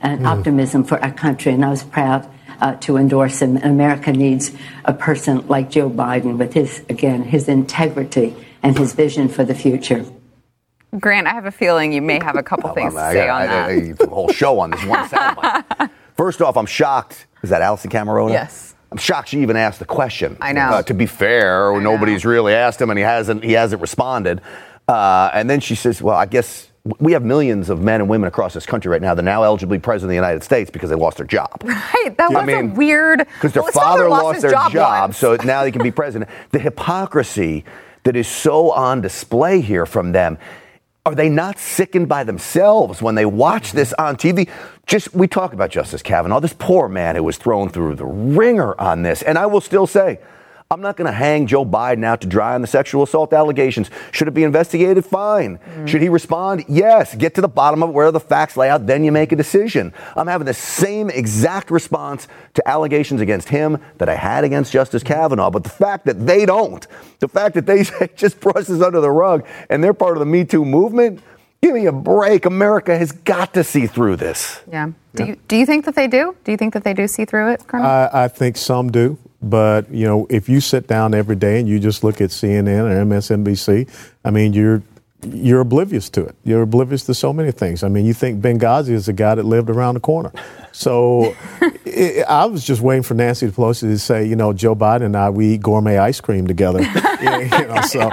[0.00, 0.26] and mm.
[0.26, 2.28] optimism for our country, and I was proud
[2.60, 3.56] uh, to endorse him.
[3.56, 4.52] And America needs
[4.84, 9.54] a person like Joe Biden with his, again, his integrity and his vision for the
[9.54, 10.04] future.
[10.98, 13.42] Grant, I have a feeling you may have a couple oh, things to say on
[13.42, 13.70] I, that.
[13.70, 15.90] I, I, whole show on this one soundbite.
[16.16, 17.26] First off, I'm shocked.
[17.42, 18.32] Is that Alisyn Camerota?
[18.32, 18.74] Yes.
[18.90, 20.38] I'm shocked she even asked the question.
[20.40, 20.62] I know.
[20.62, 23.44] Uh, to be fair, nobody's really asked him, and he hasn't.
[23.44, 24.40] He hasn't responded.
[24.88, 28.28] Uh, and then she says, "Well, I guess we have millions of men and women
[28.28, 30.42] across this country right now that are now eligible to be president of the United
[30.42, 31.62] States because they lost their job.
[31.68, 32.16] Right.
[32.16, 33.18] That was I mean, a weird.
[33.18, 36.30] Because their well, father lost, lost their job, job so now they can be president.
[36.50, 37.64] The hypocrisy
[38.04, 40.38] that is so on display here from them.
[41.04, 44.48] Are they not sickened by themselves when they watch this on TV?
[44.86, 48.78] Just we talk about Justice Kavanaugh, this poor man who was thrown through the wringer
[48.80, 50.20] on this, and I will still say
[50.70, 53.90] I'm not going to hang Joe Biden out to dry on the sexual assault allegations.
[54.12, 55.02] Should it be investigated?
[55.02, 55.56] Fine.
[55.56, 55.86] Mm-hmm.
[55.86, 56.66] Should he respond?
[56.68, 57.14] Yes.
[57.14, 59.36] Get to the bottom of it, where the facts lay out, then you make a
[59.36, 59.94] decision.
[60.14, 65.02] I'm having the same exact response to allegations against him that I had against Justice
[65.02, 65.48] Kavanaugh.
[65.48, 66.86] But the fact that they don't,
[67.20, 67.84] the fact that they
[68.16, 71.22] just brush this under the rug and they're part of the Me Too movement,
[71.62, 72.44] Give me a break.
[72.44, 74.60] America has got to see through this.
[74.70, 74.92] Yeah.
[75.16, 75.30] Do, yeah.
[75.30, 76.36] You, do you think that they do?
[76.44, 77.84] Do you think that they do see through it, Colonel?
[77.84, 79.18] I, I think some do.
[79.40, 82.90] But, you know, if you sit down every day and you just look at CNN
[82.90, 83.88] or MSNBC,
[84.24, 84.82] I mean, you're
[85.26, 86.36] you're oblivious to it.
[86.44, 87.82] You're oblivious to so many things.
[87.82, 90.32] I mean, you think Benghazi is the guy that lived around the corner.
[90.70, 91.34] So
[91.84, 95.16] it, I was just waiting for Nancy Pelosi to say, you know, Joe Biden and
[95.16, 96.80] I, we eat gourmet ice cream together.
[97.20, 98.10] you know, so,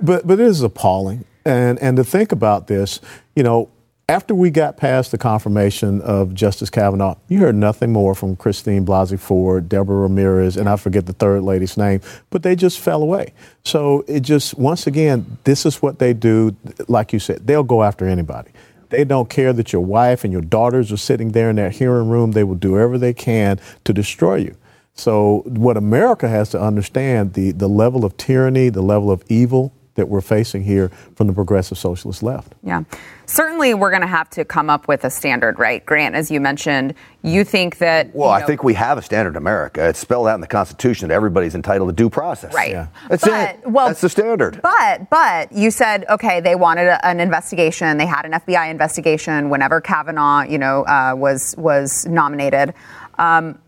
[0.00, 1.24] but, but it is appalling.
[1.44, 3.00] And, and to think about this,
[3.36, 3.68] you know,
[4.08, 8.84] after we got past the confirmation of Justice Kavanaugh, you heard nothing more from Christine
[8.84, 13.02] Blasey Ford, Deborah Ramirez, and I forget the third lady's name, but they just fell
[13.02, 13.32] away.
[13.64, 16.56] So it just, once again, this is what they do.
[16.88, 18.50] Like you said, they'll go after anybody.
[18.90, 22.10] They don't care that your wife and your daughters are sitting there in that hearing
[22.10, 22.32] room.
[22.32, 24.56] They will do whatever they can to destroy you.
[24.94, 29.72] So, what America has to understand the, the level of tyranny, the level of evil
[29.94, 32.54] that we're facing here from the progressive socialist left.
[32.62, 32.84] Yeah.
[33.26, 35.84] Certainly, we're going to have to come up with a standard, right?
[35.84, 38.14] Grant, as you mentioned, you think that.
[38.14, 39.88] Well, you know, I think we have a standard in America.
[39.88, 42.52] It's spelled out in the Constitution that everybody's entitled to due process.
[42.52, 42.70] Right.
[42.70, 42.88] Yeah.
[43.08, 43.66] That's but, it.
[43.66, 44.60] Well, That's the standard.
[44.62, 47.96] But, but you said, okay, they wanted a, an investigation.
[47.96, 52.74] They had an FBI investigation whenever Kavanaugh, you know, uh, was was nominated.
[53.18, 53.58] Um,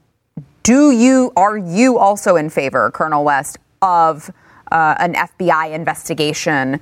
[0.62, 4.30] do you are you also in favor, Colonel West, of
[4.70, 6.80] uh, an FBI investigation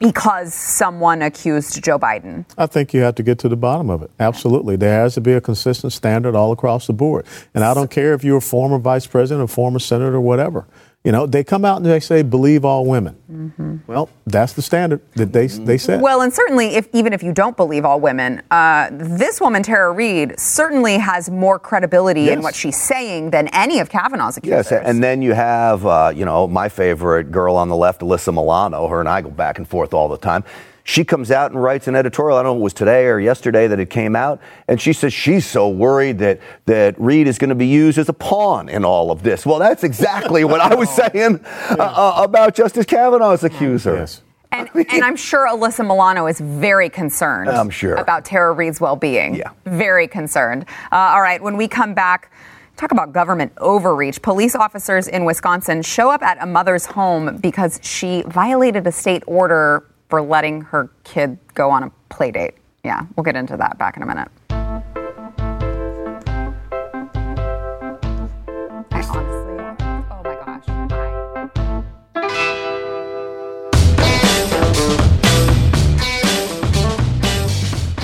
[0.00, 2.46] because someone accused Joe Biden?
[2.56, 4.10] I think you have to get to the bottom of it.
[4.18, 4.76] Absolutely.
[4.76, 7.26] There has to be a consistent standard all across the board.
[7.54, 10.66] And I don't care if you're a former vice president, a former senator, or whatever.
[11.02, 13.16] You know, they come out and they say, believe all women.
[13.32, 13.76] Mm-hmm.
[13.86, 16.02] Well, that's the standard that they, they set.
[16.02, 19.92] Well, and certainly, if even if you don't believe all women, uh, this woman, Tara
[19.92, 22.34] Reade, certainly has more credibility yes.
[22.34, 24.70] in what she's saying than any of Kavanaugh's accusers.
[24.70, 28.34] Yes, and then you have, uh, you know, my favorite girl on the left, Alyssa
[28.34, 28.86] Milano.
[28.86, 30.44] Her and I go back and forth all the time.
[30.90, 32.36] She comes out and writes an editorial.
[32.36, 34.92] I don't know if it was today or yesterday that it came out, and she
[34.92, 38.68] says she's so worried that that Reade is going to be used as a pawn
[38.68, 39.46] in all of this.
[39.46, 43.98] Well, that's exactly what I was saying uh, uh, about Justice Kavanaugh's accuser.
[43.98, 44.22] Yes.
[44.50, 47.50] And, and I'm sure Alyssa Milano is very concerned.
[47.50, 47.94] I'm sure.
[47.94, 49.36] About Tara Reade's well being.
[49.36, 49.52] Yeah.
[49.66, 50.64] Very concerned.
[50.90, 52.32] Uh, all right, when we come back,
[52.76, 54.20] talk about government overreach.
[54.22, 59.22] Police officers in Wisconsin show up at a mother's home because she violated a state
[59.28, 62.54] order for letting her kid go on a play date.
[62.84, 64.28] Yeah, we'll get into that back in a minute.
[64.52, 64.56] Oh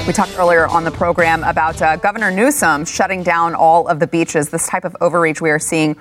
[0.07, 4.07] We talked earlier on the program about uh, Governor Newsom shutting down all of the
[4.07, 4.51] beaches.
[4.51, 5.97] This type of overreach we are seeing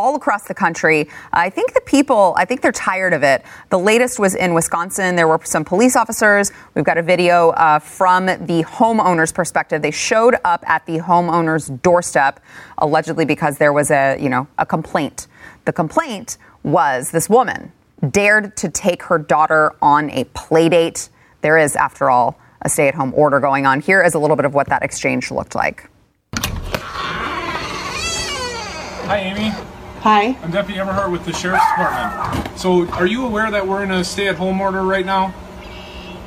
[0.00, 1.08] all across the country.
[1.32, 3.44] I think the people, I think they're tired of it.
[3.68, 5.14] The latest was in Wisconsin.
[5.14, 6.52] There were some police officers.
[6.74, 9.82] We've got a video uh, from the homeowner's perspective.
[9.82, 12.40] They showed up at the homeowner's doorstep,
[12.78, 15.26] allegedly because there was a, you know, a complaint.
[15.66, 17.72] The complaint was this woman
[18.10, 21.10] dared to take her daughter on a play date.
[21.42, 23.80] There is, after all, a stay at home order going on.
[23.80, 25.88] Here is a little bit of what that exchange looked like.
[29.10, 29.52] Hi, Amy.
[30.00, 30.34] Hi.
[30.42, 32.58] I'm Deputy Everhart with the Sheriff's Department.
[32.58, 35.34] So, are you aware that we're in a stay-at-home order right now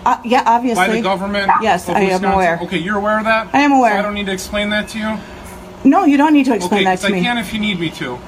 [0.06, 0.86] Uh, yeah, obviously.
[0.86, 1.52] by the government?
[1.60, 2.60] Yes, I am aware.
[2.62, 3.48] Okay, you're aware of that?
[3.52, 3.94] I am aware.
[3.94, 5.18] So I don't need to explain that to you.
[5.90, 7.20] No, you don't need to explain okay, that to I me.
[7.22, 8.20] I can if you need me to.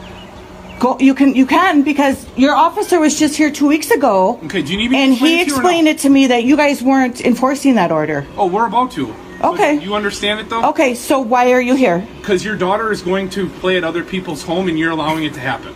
[0.80, 4.40] Go, you can, you can, because your officer was just here two weeks ago.
[4.46, 6.00] Okay, do you need me to And explain he it to you or explained it
[6.00, 8.26] to me that you guys weren't enforcing that order.
[8.36, 9.14] Oh, we're about to.
[9.42, 9.76] So Okay.
[9.80, 10.70] You understand it though?
[10.70, 12.06] Okay, so why are you here?
[12.22, 15.34] Because your daughter is going to play at other people's home, and you're allowing it
[15.36, 15.76] to happen.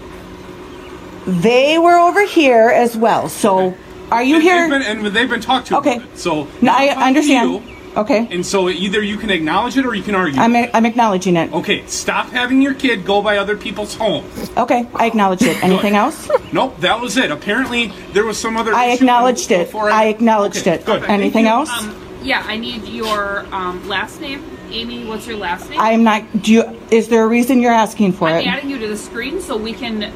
[1.28, 3.30] They were over here as well.
[3.30, 3.76] So
[4.12, 4.62] are you and here?
[4.70, 5.98] They've been, and they've been talked to Okay.
[5.98, 6.18] about it.
[6.20, 7.52] So No, I I'm talking to understand.
[7.52, 7.62] you,
[7.98, 8.28] Okay.
[8.32, 10.40] and so either you can acknowledge it or you can argue.
[10.42, 11.52] I'm, I'm acknowledging it.
[11.54, 14.50] okay, stop having your kid go by other people's homes.
[14.58, 15.62] Okay, I acknowledged it.
[15.64, 16.30] Anything else?
[16.52, 17.30] Nope, that was it.
[17.30, 18.74] Apparently, there was some other.
[18.74, 19.68] I issue acknowledged it.
[19.68, 20.86] before I acknowledged Okay, it.
[20.86, 21.04] Good.
[21.04, 21.70] Anything else?
[21.70, 24.58] Um, yeah, I need your um, last name.
[24.70, 25.80] Amy, what's your last name?
[25.80, 26.24] I'm not.
[26.42, 26.80] Do you?
[26.92, 28.34] Is there a reason you're asking for it?
[28.34, 30.14] I'm adding you to the screen so we can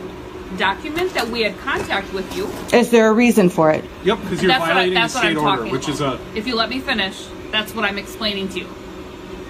[0.58, 2.48] document that we had contact with you.
[2.72, 3.84] Is there a reason for it?
[4.04, 5.88] Yep, because you're that's what, I, violating that's the what I'm state order, talking which
[5.88, 6.20] about.
[6.20, 6.38] is a.
[6.38, 8.68] If you let me finish, that's what I'm explaining to you.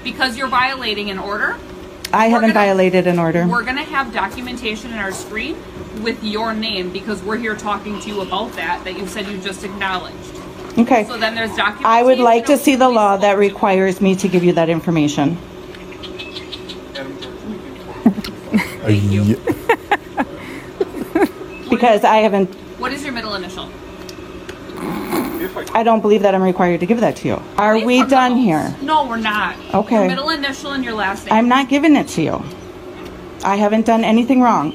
[0.04, 1.58] Because you're violating an order,
[2.13, 3.48] I haven't gonna- violated an order.
[3.48, 5.58] we're going to have documentation in our screen
[6.02, 9.39] with your name because we're here talking to you about that that you said you
[9.39, 10.39] just acknowledged.
[10.78, 11.06] Okay.
[11.06, 11.86] So then there's documentation.
[11.86, 15.38] I would like to see the law that requires me to give you that information.
[18.84, 19.40] Thank you.
[21.70, 23.68] Because I haven't, What is your middle initial?
[25.76, 27.42] I don't believe that I'm required to give that to you.
[27.58, 28.44] Are Wait we done those.
[28.44, 28.76] here?
[28.84, 29.56] No, we're not.
[29.74, 29.96] Okay.
[29.96, 31.34] Your middle initial and your last name.
[31.34, 32.44] I'm not giving it to you.
[33.44, 34.74] I haven't done anything wrong.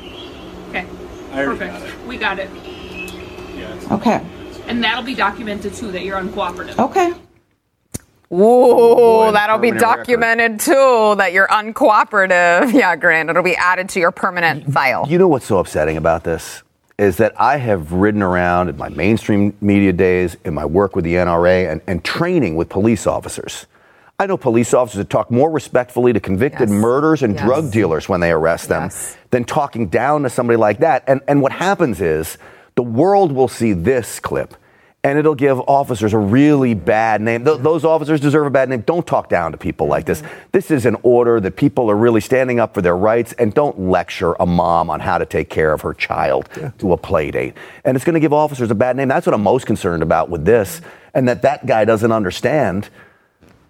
[0.70, 0.86] Okay.
[1.32, 1.72] I Perfect.
[1.72, 1.94] got it.
[2.06, 2.50] We got it.
[2.52, 4.20] Yeah, it's- Okay.
[4.68, 6.78] And that'll be documented too that you're uncooperative.
[6.78, 7.12] Okay.
[8.30, 9.96] Ooh, that'll be permanent record.
[10.06, 12.72] documented too that you're uncooperative.
[12.74, 13.30] Yeah, Grant.
[13.30, 15.06] It'll be added to your permanent file.
[15.08, 16.62] You know what's so upsetting about this?
[16.98, 21.04] Is that I have ridden around in my mainstream media days, in my work with
[21.04, 23.66] the NRA, and, and training with police officers.
[24.18, 26.70] I know police officers that talk more respectfully to convicted Yes.
[26.82, 27.44] murderers and Yes.
[27.44, 29.16] drug dealers when they arrest them Yes.
[29.30, 31.04] than talking down to somebody like that.
[31.06, 32.36] And, and what happens is
[32.78, 34.54] the world will see this clip
[35.02, 37.44] and it'll give officers a really bad name.
[37.44, 38.82] Th- those officers deserve a bad name.
[38.82, 40.22] Don't talk down to people like this.
[40.52, 43.80] This is an order that people are really standing up for their rights and don't
[43.80, 47.54] lecture a mom on how to take care of her child to a play date.
[47.84, 49.08] And it's going to give officers a bad name.
[49.08, 50.80] That's what I'm most concerned about with this.
[51.14, 52.90] And that that guy doesn't understand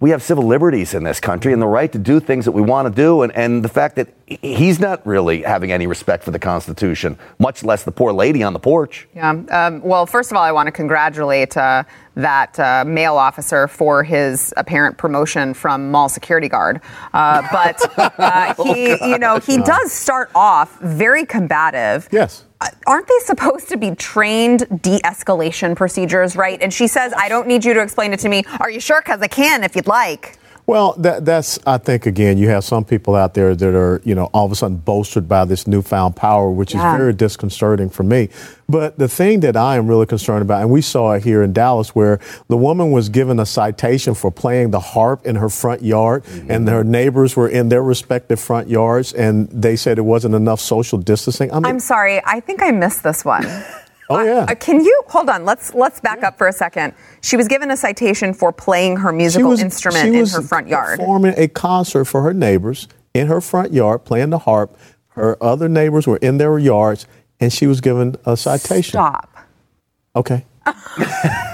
[0.00, 2.62] we have civil liberties in this country and the right to do things that we
[2.62, 3.22] want to do.
[3.22, 7.64] And, and the fact that he's not really having any respect for the Constitution, much
[7.64, 9.08] less the poor lady on the porch.
[9.14, 9.30] Yeah.
[9.30, 11.82] Um, well, first of all, I want to congratulate uh,
[12.14, 16.80] that uh, male officer for his apparent promotion from mall security guard.
[17.12, 22.08] Uh, but uh, he, you know, he does start off very combative.
[22.12, 22.44] Yes.
[22.86, 26.60] Aren't they supposed to be trained de-escalation procedures, right?
[26.60, 28.44] And she says, "I don't need you to explain it to me.
[28.60, 29.00] Are you sure?
[29.00, 32.84] Because I can, if you'd like." Well, that, that's, I think, again, you have some
[32.84, 36.14] people out there that are, you know, all of a sudden bolstered by this newfound
[36.14, 36.92] power, which Yeah.
[36.92, 38.28] is very disconcerting for me.
[38.68, 41.54] But the thing that I am really concerned about, and we saw it here in
[41.54, 45.82] Dallas, where the woman was given a citation for playing the harp in her front
[45.82, 46.50] yard, mm-hmm.
[46.50, 50.60] and her neighbors were in their respective front yards, and they said it wasn't enough
[50.60, 51.50] social distancing.
[51.50, 52.20] I mean, I'm sorry.
[52.26, 53.46] I think I missed this one.
[54.10, 54.46] oh, yeah.
[54.48, 55.44] Uh, can you hold on?
[55.44, 56.94] Let's let's back up for a second.
[57.20, 60.68] She was given a citation for playing her musical instrument she in was her front
[60.68, 60.98] yard.
[60.98, 64.76] Performing a concert for her neighbors in her front yard, playing the harp.
[65.08, 67.06] Her other neighbors were in their yards,
[67.40, 68.92] and she was given a citation.
[68.92, 69.36] Stop.
[70.14, 70.44] Okay.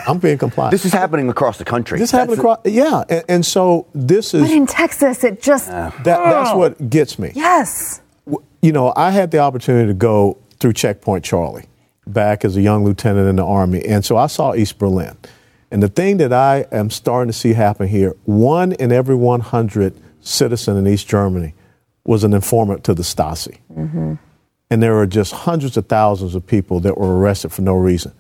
[0.06, 0.72] I'm being compliant.
[0.72, 1.98] This is happening across the country.
[1.98, 5.68] This happened across, yeah, and, and so this is But in Texas, it just.
[5.68, 6.04] that.
[6.04, 6.58] That's Oh.
[6.58, 7.32] what gets me.
[7.34, 8.00] Yes.
[8.60, 11.64] You know, I had the opportunity to go through Checkpoint Charlie
[12.06, 15.16] back as a young lieutenant in the Army, and so I saw East Berlin.
[15.70, 19.94] And the thing that I am starting to see happen here: one in every 100
[20.20, 21.54] citizen in East Germany
[22.04, 23.58] was an informant to the Stasi.
[23.72, 24.14] Mm-hmm.
[24.70, 28.12] and there were just hundreds of thousands of people that were arrested for no reason.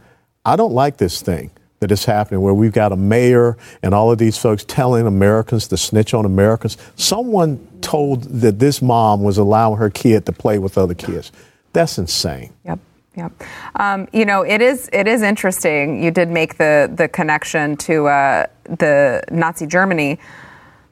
[0.44, 4.10] I don't like this thing that is happening where we've got a mayor and all
[4.10, 6.76] of these folks telling Americans to snitch on Americans.
[6.96, 11.32] Someone told that this mom was allowing her kid to play with other kids.
[11.72, 12.52] That's insane.
[12.64, 12.78] Yep.
[13.16, 13.32] Yep.
[13.76, 16.02] Um, you know, it is it is interesting.
[16.02, 20.18] You did make the the connection to uh, the Nazi Germany.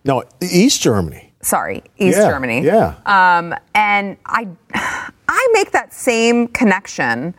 [0.04, 1.32] No, East Germany.
[1.42, 2.62] Sorry, East Yeah, Germany.
[2.62, 2.94] yeah.
[3.06, 4.48] Um, and I
[5.28, 7.35] I make that same connection.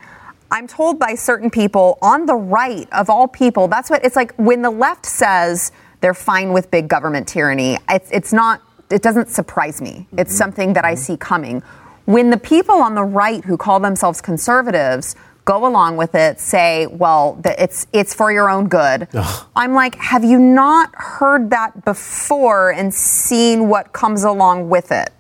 [0.52, 3.68] I'm told by certain people on the right of all people.
[3.68, 7.78] That's what it's like when the left says they're fine with big government tyranny.
[7.90, 8.62] It's, it's not.
[8.92, 10.06] It doesn't surprise me.
[10.18, 11.64] It's something that I see coming.
[12.06, 16.88] When the people on the right who call themselves conservatives go along with it, say,
[16.88, 19.08] "Well, the, it's it's for your own good."
[19.56, 25.14] I'm like, have you not heard that before and seen what comes along with it?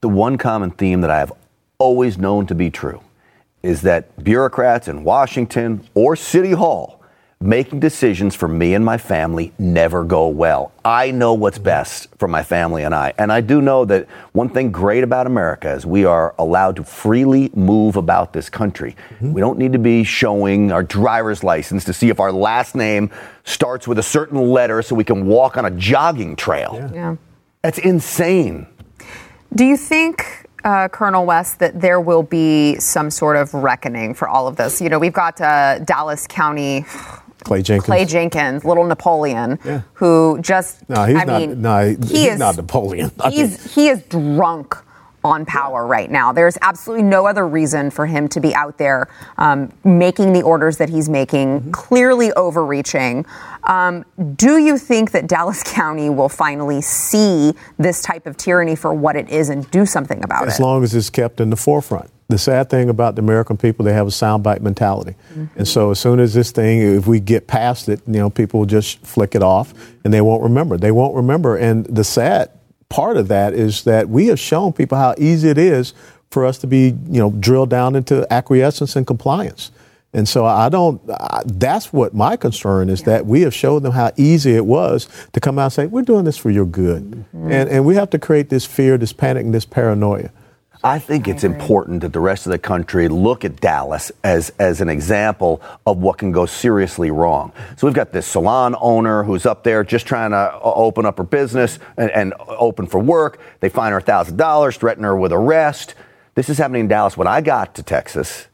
[0.00, 1.32] the one common theme that I have
[1.78, 3.00] always known to be true
[3.62, 6.97] is that bureaucrats in Washington or City Hall
[7.40, 10.72] making decisions for me and my family never go well.
[10.84, 13.12] I know what's best for my family and I.
[13.16, 16.84] And I do know that one thing great about America is we are allowed to
[16.84, 18.96] freely move about this country.
[19.20, 23.10] We don't need to be showing our driver's license to see if our last name
[23.44, 26.90] starts with a certain letter so we can walk on a jogging trail.
[26.92, 27.16] Yeah.
[27.62, 28.66] That's insane.
[29.54, 34.28] Do you think, uh, Colonel West, that there will be some sort of reckoning for
[34.28, 34.80] all of this?
[34.80, 36.84] You know, we've got uh, Dallas County
[37.48, 37.86] Clay Jenkins.
[37.86, 39.80] Clay Jenkins, little Napoleon, Yeah.
[39.94, 41.40] who just No, he's I not.
[41.40, 43.10] mean, no, he- he he's is not Napoleon.
[43.20, 44.76] I mean, he is drunk
[45.24, 46.32] on power right now.
[46.32, 50.76] There's absolutely no other reason for him to be out there um, making the orders
[50.78, 51.70] that he's making, Mm-hmm.
[51.72, 53.26] clearly overreaching.
[53.64, 54.04] Um,
[54.36, 59.16] do you think that Dallas County will finally see this type of tyranny for what
[59.16, 60.56] it is and do something about as it?
[60.56, 62.10] As long as it's kept in the forefront.
[62.28, 65.14] The sad thing about the American people, they have a soundbite mentality.
[65.56, 68.60] And so as soon as this thing, if we get past it, you know, people
[68.60, 69.72] will just flick it off
[70.04, 70.76] and they won't remember.
[70.76, 71.56] They won't remember.
[71.56, 72.50] And the sad
[72.88, 75.94] part of that is that we have shown people how easy it is
[76.30, 79.70] for us to be, you know, drilled down into acquiescence and compliance.
[80.14, 83.92] And so I don't, I, that's what my concern is that we have showed them
[83.92, 87.10] how easy it was to come out and say, we're doing this for your good.
[87.10, 87.52] Mm-hmm.
[87.52, 90.30] And, and we have to create this fear, this panic, and this paranoia.
[90.84, 94.80] I think it's important that the rest of the country look at Dallas as, as
[94.80, 97.52] an example of what can go seriously wrong.
[97.76, 101.18] So we've got this salon owner who's up there just trying to uh, open up
[101.18, 103.40] her business and, and open for work.
[103.60, 105.96] They fine her $1,000, threaten her with arrest.
[106.34, 107.16] This is happening in Dallas.
[107.16, 108.46] When I got to Texas,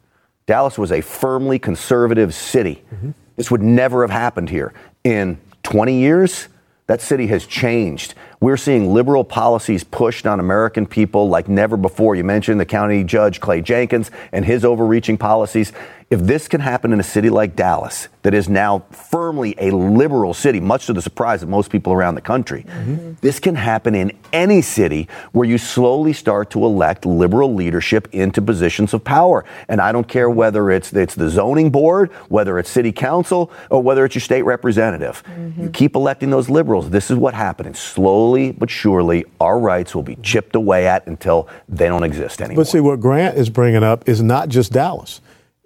[0.47, 2.83] Dallas was a firmly conservative city.
[2.95, 3.11] Mm-hmm.
[3.37, 4.73] This would never have happened here.
[5.03, 6.49] In 20 years,
[6.87, 8.15] that city has changed.
[8.41, 12.15] We're seeing liberal policies pushed on American people like never before.
[12.15, 15.73] You mentioned the county judge Clay Jenkins and his overreaching policies.
[16.11, 20.35] If this can happen in a city like Dallas, that is now firmly a liberal
[20.35, 23.15] city, much to the surprise of most people around the country, mm-hmm.
[23.21, 28.43] this can happen in any city where you slowly start to elect liberal leadership into
[28.43, 29.45] positions of power.
[29.69, 33.83] And I don't care whether it's, it's the zoning board, whether it's city council, or
[33.83, 35.23] whether it's your state representative.
[35.27, 35.69] You mm-hmm.
[35.69, 36.91] keep electing those liberals.
[36.91, 37.69] This is what happened.
[37.69, 37.77] And
[38.25, 42.65] slowly but surely, our rights will be chipped away at until they don't exist anymore.
[42.65, 45.21] But see, what Grant is bringing up is not just Dallas,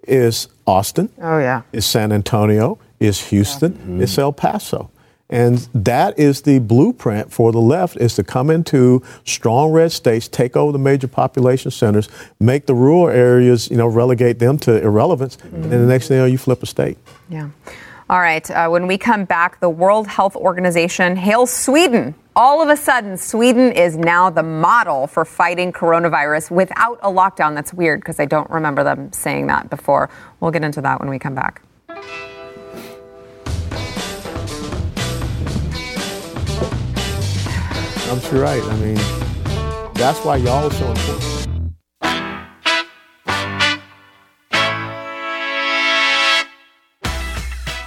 [0.07, 1.61] is Austin, Oh yeah.
[1.71, 4.89] is San Antonio, is Houston, is El Paso.
[5.31, 10.27] And that is the blueprint for the left is to come into strong red states,
[10.27, 14.81] take over the major population centers, make the rural areas, you know, relegate them to
[14.81, 16.97] irrelevance, and then the next thing you know, you flip a state.
[17.29, 17.49] Yeah.
[18.09, 18.49] All right.
[18.49, 22.15] Uh, when we come back, the World Health Organization hails Sweden.
[22.41, 27.53] All of a sudden, Sweden is now the model for fighting coronavirus without a lockdown.
[27.53, 30.09] That's weird because I don't remember them saying that before.
[30.39, 31.61] We'll get into that when we come back.
[38.07, 38.63] I'm sure right.
[38.63, 38.95] I mean,
[39.95, 41.38] that's why y'all are so important.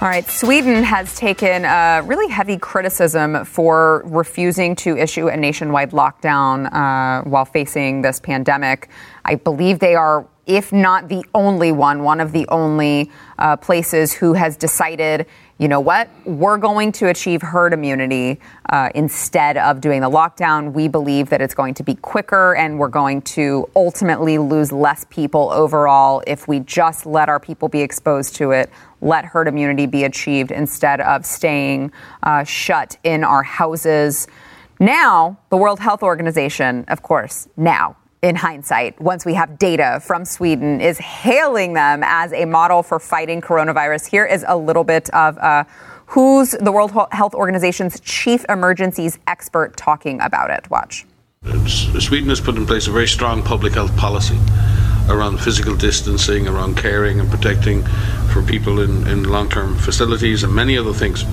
[0.03, 1.63] All right, Sweden has taken
[2.05, 8.89] really heavy criticism for refusing to issue a nationwide lockdown uh, while facing this pandemic.
[9.23, 14.13] I believe they are if not the only one, one of the only uh, places
[14.13, 15.25] who has decided,
[15.57, 18.39] you know what, we're going to achieve herd immunity
[18.69, 20.73] uh, instead of doing the lockdown.
[20.73, 25.05] We believe that it's going to be quicker and we're going to ultimately lose less
[25.09, 28.69] people overall if we just let our people be exposed to it,
[29.03, 31.91] let herd immunity be achieved instead of staying
[32.23, 34.27] uh, shut in our houses.
[34.79, 40.23] Now, the World Health Organization, of course, now in hindsight, once we have data from
[40.23, 44.07] Sweden, is hailing them as a model for fighting coronavirus.
[44.07, 45.65] Here is a little bit of uh,
[46.05, 50.69] who's the World Health Organization's chief emergencies expert talking about it.
[50.69, 51.05] Watch.
[51.67, 54.37] Sweden has put in place a very strong public health policy
[55.09, 57.83] around physical distancing, around caring and protecting
[58.31, 61.23] for people in, in long term facilities, and many other things.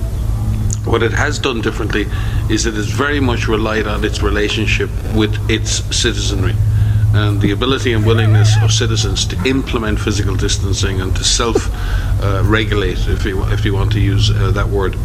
[0.85, 2.07] What it has done differently
[2.49, 6.55] is it has very much relied on its relationship with its citizenry
[7.13, 11.69] and the ability and willingness of citizens to implement physical distancing and to self
[12.21, 14.95] uh, regulate, if you, if you want to use uh, that word.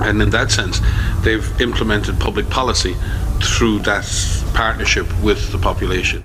[0.00, 0.80] And in that sense,
[1.22, 2.94] they've implemented public policy
[3.42, 4.04] through that
[4.54, 6.24] partnership with the population.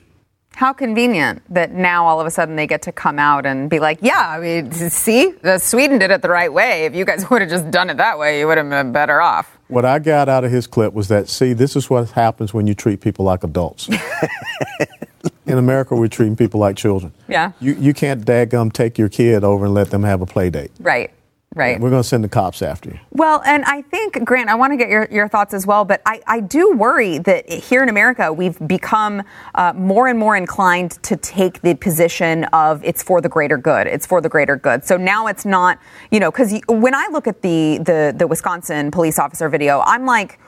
[0.62, 3.80] How convenient that now all of a sudden they get to come out and be
[3.80, 6.86] like, yeah, I mean, see, Sweden did it the right way.
[6.86, 9.22] If you guys would have just done it that way, you would have been better
[9.22, 9.57] off.
[9.70, 12.68] What I got out of his clip was that, see, this is what happens when
[12.68, 13.89] you treat people like adults.
[15.47, 17.12] In America, we're treating people like children.
[17.28, 17.53] Yeah.
[17.59, 20.70] You, you can't dadgum take your kid over and let them have a play date.
[20.80, 21.12] Right.
[21.54, 21.82] Right.
[21.82, 22.99] We're going to send the cops after you.
[23.12, 26.02] Well, and I think, Grant, I want to get your, your thoughts as well, but
[26.06, 29.22] I, I do worry that here in America, we've become
[29.56, 33.88] uh, more and more inclined to take the position of it's for the greater good.
[33.88, 34.86] It's for the greater good.
[34.86, 35.78] So now it's not,
[36.10, 40.06] you know, because when I look at the, the, the Wisconsin police officer video, I'm
[40.06, 40.39] like,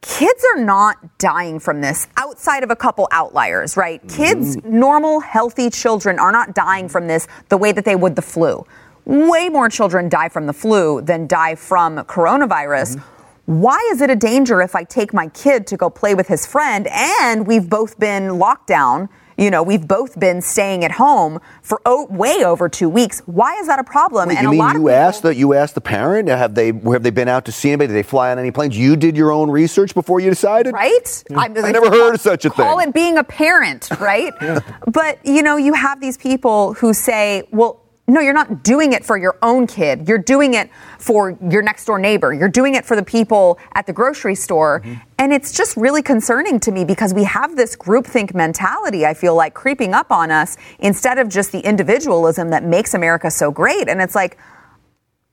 [0.00, 4.00] kids are not dying from this outside of a couple outliers, right?
[4.08, 8.22] Kids, normal, healthy children are not dying from this the way that they would the
[8.22, 8.64] flu
[9.10, 12.96] way more children die from the flu than die from coronavirus.
[12.96, 13.60] Mm-hmm.
[13.60, 16.46] Why is it a danger if I take my kid to go play with his
[16.46, 19.08] friend and we've both been locked down?
[19.36, 23.20] You know, we've both been staying at home for o- way over two weeks.
[23.24, 24.28] Why is that a problem?
[24.28, 26.28] Wait, and you a mean lot you of people, asked the you asked the parent?
[26.28, 27.88] Have they have they been out to see anybody?
[27.88, 28.76] Did they fly on any planes?
[28.78, 31.24] You did your own research before you decided, right?
[31.34, 32.66] I, I never heard of such a thing.
[32.66, 34.32] Call it being a parent, right?
[34.86, 39.04] But you know, you have these people who say, "Well, no, you're not doing it
[39.04, 40.08] for your own kid.
[40.08, 42.32] You're doing it for your next door neighbor.
[42.34, 44.80] You're doing it for the people at the grocery store.
[44.80, 44.94] Mm-hmm.
[45.18, 49.36] And it's just really concerning to me because we have this groupthink mentality, I feel
[49.36, 53.88] like, creeping up on us instead of just the individualism that makes America so great.
[53.88, 54.38] And it's like,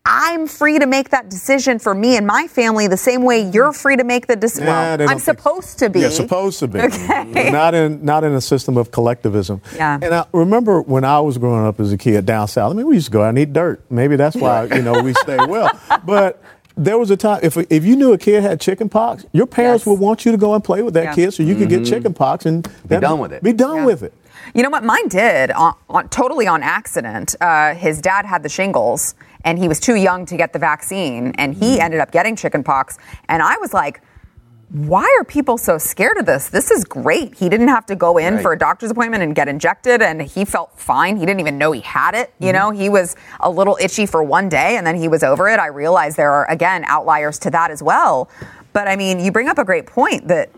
[0.10, 3.74] I'm free to make that decision for me and my family the same way you're
[3.74, 4.68] free to make the decision.
[4.68, 5.99] Nah, well, I'm think- supposed to be.
[5.99, 6.80] Yeah, supposed to be.
[6.80, 7.51] Okay.
[7.51, 9.62] Not in not in a system of collectivism.
[9.76, 9.99] Yeah.
[10.01, 12.72] And I remember when I was growing up as a kid down south.
[12.72, 13.82] I mean, we used to go out and eat dirt.
[13.89, 15.70] Maybe that's why you know we stay well.
[16.05, 16.41] But
[16.78, 19.82] there was a time if if you knew a kid had chicken pox, your parents
[19.82, 19.88] Yes.
[19.88, 21.16] would want you to go and play with that Yeah.
[21.16, 23.43] kid so you could get chicken pox and Be done with it.
[23.43, 23.86] Be done Yeah.
[23.86, 24.14] with it.
[24.53, 24.84] You know what?
[24.86, 27.36] Mine did, on, on, totally on accident.
[27.41, 29.14] Uh, his dad had the shingles,
[29.47, 32.97] and he was too young to get the vaccine, and he ended up getting chickenpox.
[33.29, 34.01] And I was like,
[34.71, 36.49] why are people so scared of this?
[36.49, 37.33] This is great.
[37.35, 38.41] He didn't have to go in Right.
[38.43, 41.15] for a doctor's appointment and get injected, and he felt fine.
[41.15, 42.33] He didn't even know he had it.
[42.39, 42.57] You Mm-hmm.
[42.57, 45.61] know, he was a little itchy for one day, and then he was over it.
[45.61, 48.29] I realize there are, again, outliers to that as well.
[48.73, 50.49] But I mean, you bring up a great point that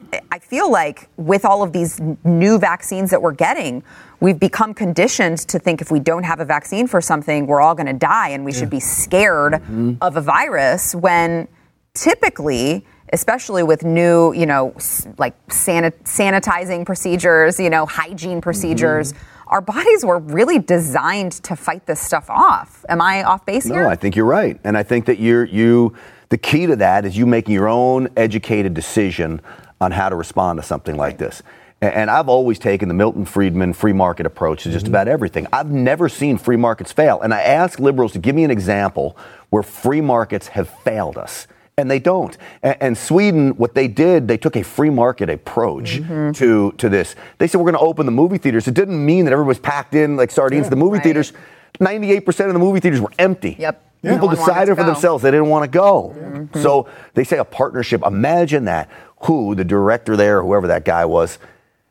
[0.50, 3.84] feel like with all of these new vaccines that we're getting,
[4.20, 7.76] we've become conditioned to think if we don't have a vaccine for something, we're all
[7.76, 9.94] going to die and we should be scared Mm-hmm.
[10.02, 11.48] of a virus when
[11.94, 14.74] typically, especially with new, you know,
[15.18, 19.50] like sanit- sanitizing procedures, you know, hygiene procedures, Mm-hmm.
[19.50, 22.86] our bodies were really designed to fight this stuff off.
[22.90, 23.84] Am I off base here?
[23.84, 25.94] No, I think you're right, and I think that you're you.
[26.30, 29.42] The key to that is you making your own educated decision
[29.82, 31.42] on how to respond to something like this.
[31.82, 34.96] And I've always taken the Milton Friedman free market approach to just mm-hmm.
[34.96, 35.48] about everything.
[35.54, 37.22] I've never seen free markets fail.
[37.22, 39.16] And I ask liberals to give me an example
[39.50, 41.48] where free markets have failed us.
[41.78, 42.38] And they don't.
[42.62, 46.34] And, Sweden, what they did, they took a free market approach mm-hmm.
[46.34, 47.16] to, to this.
[47.38, 48.68] They said, we're going to open the movie theaters.
[48.68, 51.04] It didn't mean that everyone was packed in like sardines in the movie Right.
[51.04, 51.32] theaters.
[51.80, 53.56] 98% of the movie theaters were empty.
[53.58, 53.86] Yep.
[54.02, 54.86] No People wanted decided for go.
[54.86, 56.16] themselves they didn't want to go.
[56.18, 56.62] Mm-hmm.
[56.62, 58.02] So they say a partnership.
[58.06, 58.90] Imagine that.
[59.24, 61.40] Who, the director there, whoever that guy was,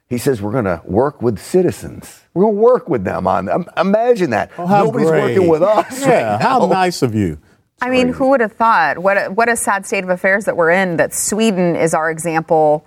[0.09, 2.23] he says, We're going to work with citizens.
[2.35, 3.67] We're going to work with them on them.
[3.77, 4.51] Imagine that.
[4.57, 5.23] Oh, Nobody's great.
[5.23, 6.01] working with us.
[6.07, 6.67] Yeah, right how now.
[6.67, 7.39] nice of you.
[7.81, 8.99] I mean, who would have thought?
[8.99, 10.97] What a, what a sad state of affairs that we're in.
[10.97, 12.85] That Sweden is our example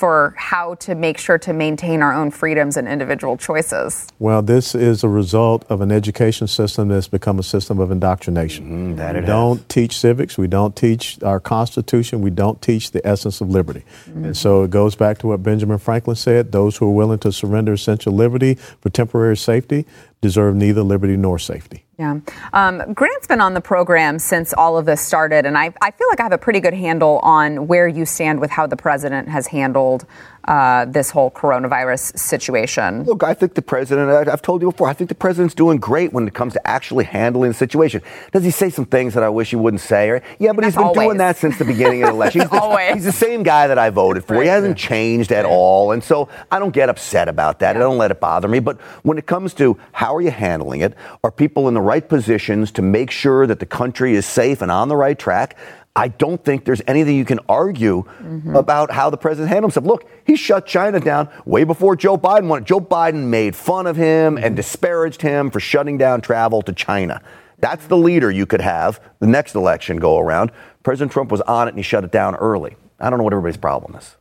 [0.00, 4.08] for how to make sure to maintain our own freedoms and individual choices?
[4.18, 8.94] Well, this is a result of an education system that's become a system of indoctrination.
[8.94, 9.66] Mm, that we it don't has.
[9.66, 10.38] teach civics.
[10.38, 12.22] We don't teach our Constitution.
[12.22, 13.84] We don't teach the essence of liberty.
[14.06, 14.24] Mm-hmm.
[14.24, 17.30] And so it goes back to what Benjamin Franklin said those who are willing to
[17.30, 19.84] surrender essential liberty for temporary safety
[20.20, 21.84] deserve neither liberty nor safety.
[21.98, 22.20] Yeah.
[22.52, 26.08] Um, Grant's been on the program since all of this started, and I, I feel
[26.10, 29.28] like I have a pretty good handle on where you stand with how the president
[29.28, 30.06] has handled
[30.50, 33.04] uh, this whole coronavirus situation.
[33.04, 35.78] Look, I think the president, I- I've told you before, I think the president's doing
[35.78, 38.02] great when it comes to actually handling the situation.
[38.32, 40.10] Does he say some things that I wish he wouldn't say?
[40.10, 42.40] Or, yeah, but he's been doing that since the beginning of the election.
[42.40, 42.94] He's the, Always.
[42.94, 44.42] he's the same guy that I voted for.
[44.42, 45.92] He hasn't changed at all.
[45.92, 47.76] And so I don't get upset about that.
[47.76, 48.58] I don't let it bother me.
[48.58, 52.06] But when it comes to how are you handling it, are people in the right
[52.08, 55.56] positions to make sure that the country is safe and on the right track?
[56.00, 58.56] I don't think there's anything you can argue mm-hmm.
[58.56, 59.86] about how the president handled himself.
[59.86, 62.64] Look, he shut China down way before Joe Biden won.
[62.64, 64.54] Joe Biden made fun of him and mm-hmm.
[64.54, 67.20] disparaged him for shutting down travel to China.
[67.58, 70.52] That's the leader you could have the next election go around.
[70.84, 72.76] President Trump was on it and he shut it down early.
[72.98, 74.16] I don't know what everybody's problem is.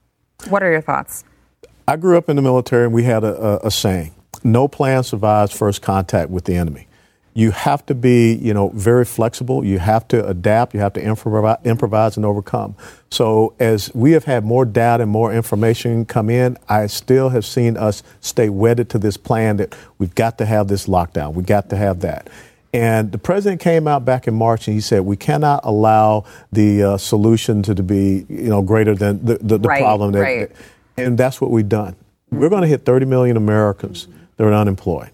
[0.49, 1.23] What are your thoughts?
[1.88, 4.13] I grew up in the military and we had a, a, a saying
[4.43, 6.88] no plan survives first contact with the enemy.
[7.39, 9.63] You have to be, you know, very flexible.
[9.63, 10.73] You have to adapt.
[10.73, 12.75] You have to improv- improvise and overcome.
[13.11, 17.45] So as we have had more data and more information come in, I still have
[17.45, 21.33] seen us stay wedded to this plan that we've got to have this lockdown.
[21.33, 22.29] We got to have that.
[22.73, 26.83] And the president came out back in March and he said we cannot allow the
[26.83, 30.11] uh, solution to, to be, you know, greater than the, the, the Right, problem.
[30.11, 30.51] That, right.
[30.97, 31.95] and that's what we've done.
[32.31, 35.11] We're going to hit 30 million Americans that are unemployed.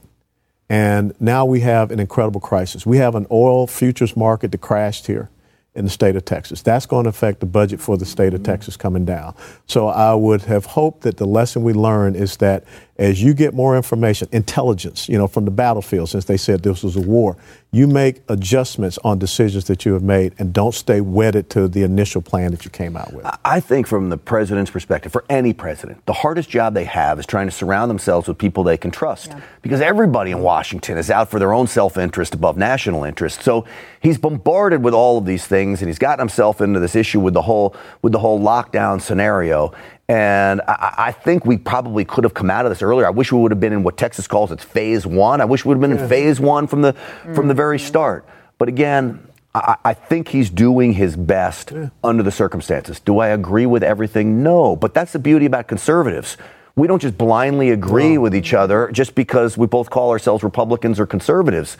[0.69, 2.85] And now we have an incredible crisis.
[2.85, 5.29] We have an oil futures market that crashed here
[5.75, 6.61] in the state of Texas.
[6.61, 8.51] That's going to affect the budget for the state of mm-hmm.
[8.51, 9.35] Texas coming down.
[9.67, 12.63] So I would have hoped that the lesson we learn is that
[12.97, 16.81] as you get more information, intelligence, you know, from the battlefield, since they said this
[16.81, 17.35] was a war,
[17.71, 21.83] you make adjustments on decisions that you have made and don't stay wedded to the
[21.83, 23.25] initial plan that you came out with.
[23.43, 27.25] I think, from the president's perspective, for any president, the hardest job they have is
[27.25, 29.33] trying to surround themselves with people they can trust.
[29.61, 33.43] Because everybody in Washington is out for their own self interest above national interest.
[33.43, 33.65] So
[33.99, 37.33] he's bombarded with all of these things, and he's gotten himself into this issue with
[37.33, 39.73] the whole with the whole lockdown scenario.
[40.07, 43.07] And I, I think we probably could have come out of this earlier.
[43.07, 45.41] I wish we would have been in what Texas calls its phase one.
[45.41, 46.93] I wish we would have been in phase one from the
[47.33, 47.87] from the very mm.
[47.87, 48.27] start.
[48.57, 52.99] But again, I, I think he's doing his best under the circumstances.
[52.99, 54.43] Do I agree with everything?
[54.43, 54.75] No.
[54.75, 56.37] But that's the beauty about conservatives.
[56.75, 60.99] We don't just blindly agree with each other just because we both call ourselves Republicans
[60.99, 61.77] or conservatives.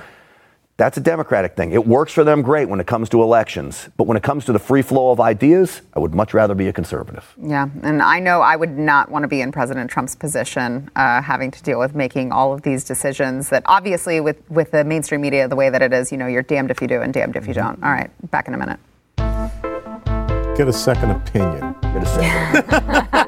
[0.77, 1.71] That's a Democratic thing.
[1.71, 3.87] It works for them great when it comes to elections.
[3.95, 6.67] But when it comes to the free flow of ideas, I would much rather be
[6.67, 7.33] a conservative.
[7.41, 11.21] Yeah, and I know I would not want to be in President Trump's position, uh,
[11.21, 13.47] having to deal with making all of these decisions.
[13.49, 16.43] That obviously, with with the mainstream media the way that it is, you know, you're
[16.43, 17.81] damned if you do and damned if you don't.
[17.81, 18.79] All right, back in a minute.
[20.57, 21.75] Get a second opinion.
[21.81, 23.21] Get a second.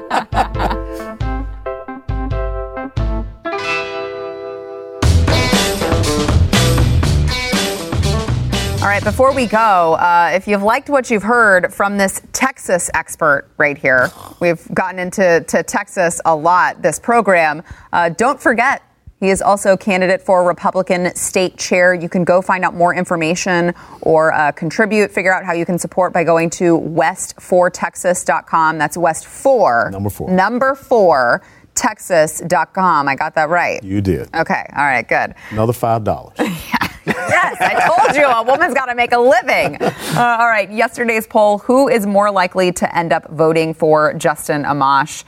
[8.88, 12.88] All right, before we go, uh, if you've liked what you've heard from this Texas
[12.94, 14.10] expert right here,
[14.40, 17.62] we've gotten into to Texas a lot this program.
[17.92, 18.82] Uh, don't forget,
[19.20, 21.92] he is also candidate for Republican state chair.
[21.92, 25.78] You can go find out more information or uh, contribute, figure out how you can
[25.78, 28.78] support by going to west4texas.com.
[28.78, 29.90] That's west four.
[29.90, 30.30] Number four.
[30.30, 31.42] Number four,
[31.74, 33.06] texas.com.
[33.06, 33.84] I got that right.
[33.84, 34.34] You did.
[34.34, 35.34] Okay, all right, good.
[35.50, 36.72] Another $5.
[37.08, 39.76] Yes, I told you a woman's got to make a living.
[39.80, 44.64] Uh, all right, yesterday's poll who is more likely to end up voting for Justin
[44.64, 45.24] Amash?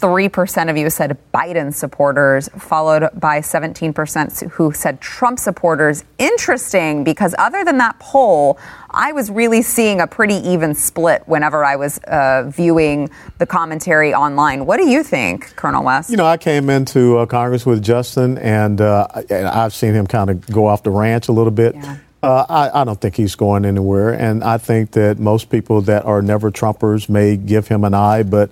[0.00, 6.04] 83% of you said Biden supporters, followed by 17% who said Trump supporters.
[6.18, 8.58] Interesting because other than that poll,
[8.90, 14.14] I was really seeing a pretty even split whenever I was uh, viewing the commentary
[14.14, 14.66] online.
[14.66, 16.10] What do you think, Colonel West?
[16.10, 20.06] You know, I came into uh, Congress with Justin, and, uh, and I've seen him
[20.06, 21.76] kind of go off the ranch a little bit.
[22.22, 26.04] Uh, I, I don't think he's going anywhere, and I think that most people that
[26.04, 28.50] are never Trumpers may give him an eye, but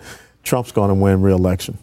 [0.49, 1.77] Trump's going to win re-election.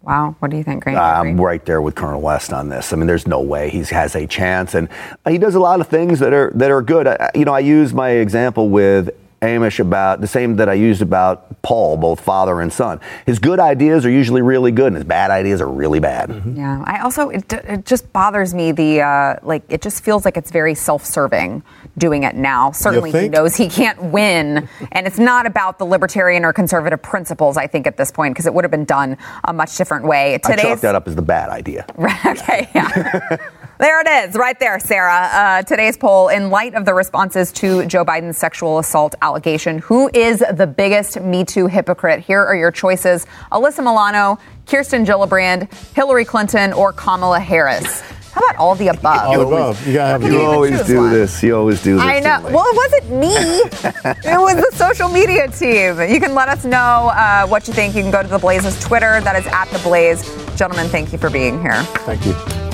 [0.00, 0.98] Wow, what do you think, Grant?
[0.98, 2.92] I'm right there with Colonel West on this.
[2.92, 4.88] I mean, there's no way he has a chance, and
[5.24, 7.08] uh, he does a lot of things that are that are good.
[7.08, 9.10] I, you know, I use my example with
[9.42, 13.00] Amash about the same that I used about Paul, both father and son.
[13.26, 16.42] His good ideas are usually really good, and his bad ideas are really bad.
[16.54, 20.36] Yeah, I also it, it just bothers me the uh, like it just feels like
[20.36, 21.62] it's very self-serving
[21.98, 22.72] doing it now.
[22.72, 27.56] Certainly, he knows he can't win, and it's not about the libertarian or conservative principles.
[27.56, 30.34] I think at this point because it would have been done a much different way.
[30.34, 31.84] I Today's chalk that up as the bad idea.
[32.26, 33.38] okay, yeah.
[33.78, 35.28] There it is, right there, Sara.
[35.30, 40.08] Uh, today's poll, in light of the responses to Joe Biden's sexual assault allegation, who
[40.14, 42.20] is the biggest Me Too hypocrite?
[42.20, 48.00] Here are your choices Alyssa Milano, Kirsten Gillibrand, Hillary Clinton, or Kamala Harris.
[48.32, 49.26] How about all the above?
[49.26, 49.86] All above.
[49.86, 51.10] You gotta have How can your- you You always do one?
[51.12, 51.42] this.
[51.42, 52.02] You always do this.
[52.02, 52.40] I know.
[52.50, 53.28] Well, it wasn't me.
[54.30, 56.00] it was the social media team.
[56.10, 57.94] You can let us know uh, what you think.
[57.94, 59.20] You can go to the Blaze's Twitter.
[59.22, 60.22] That is at the Blaze.
[60.56, 61.82] Gentlemen, thank you for being here.
[62.04, 62.65] Thank you.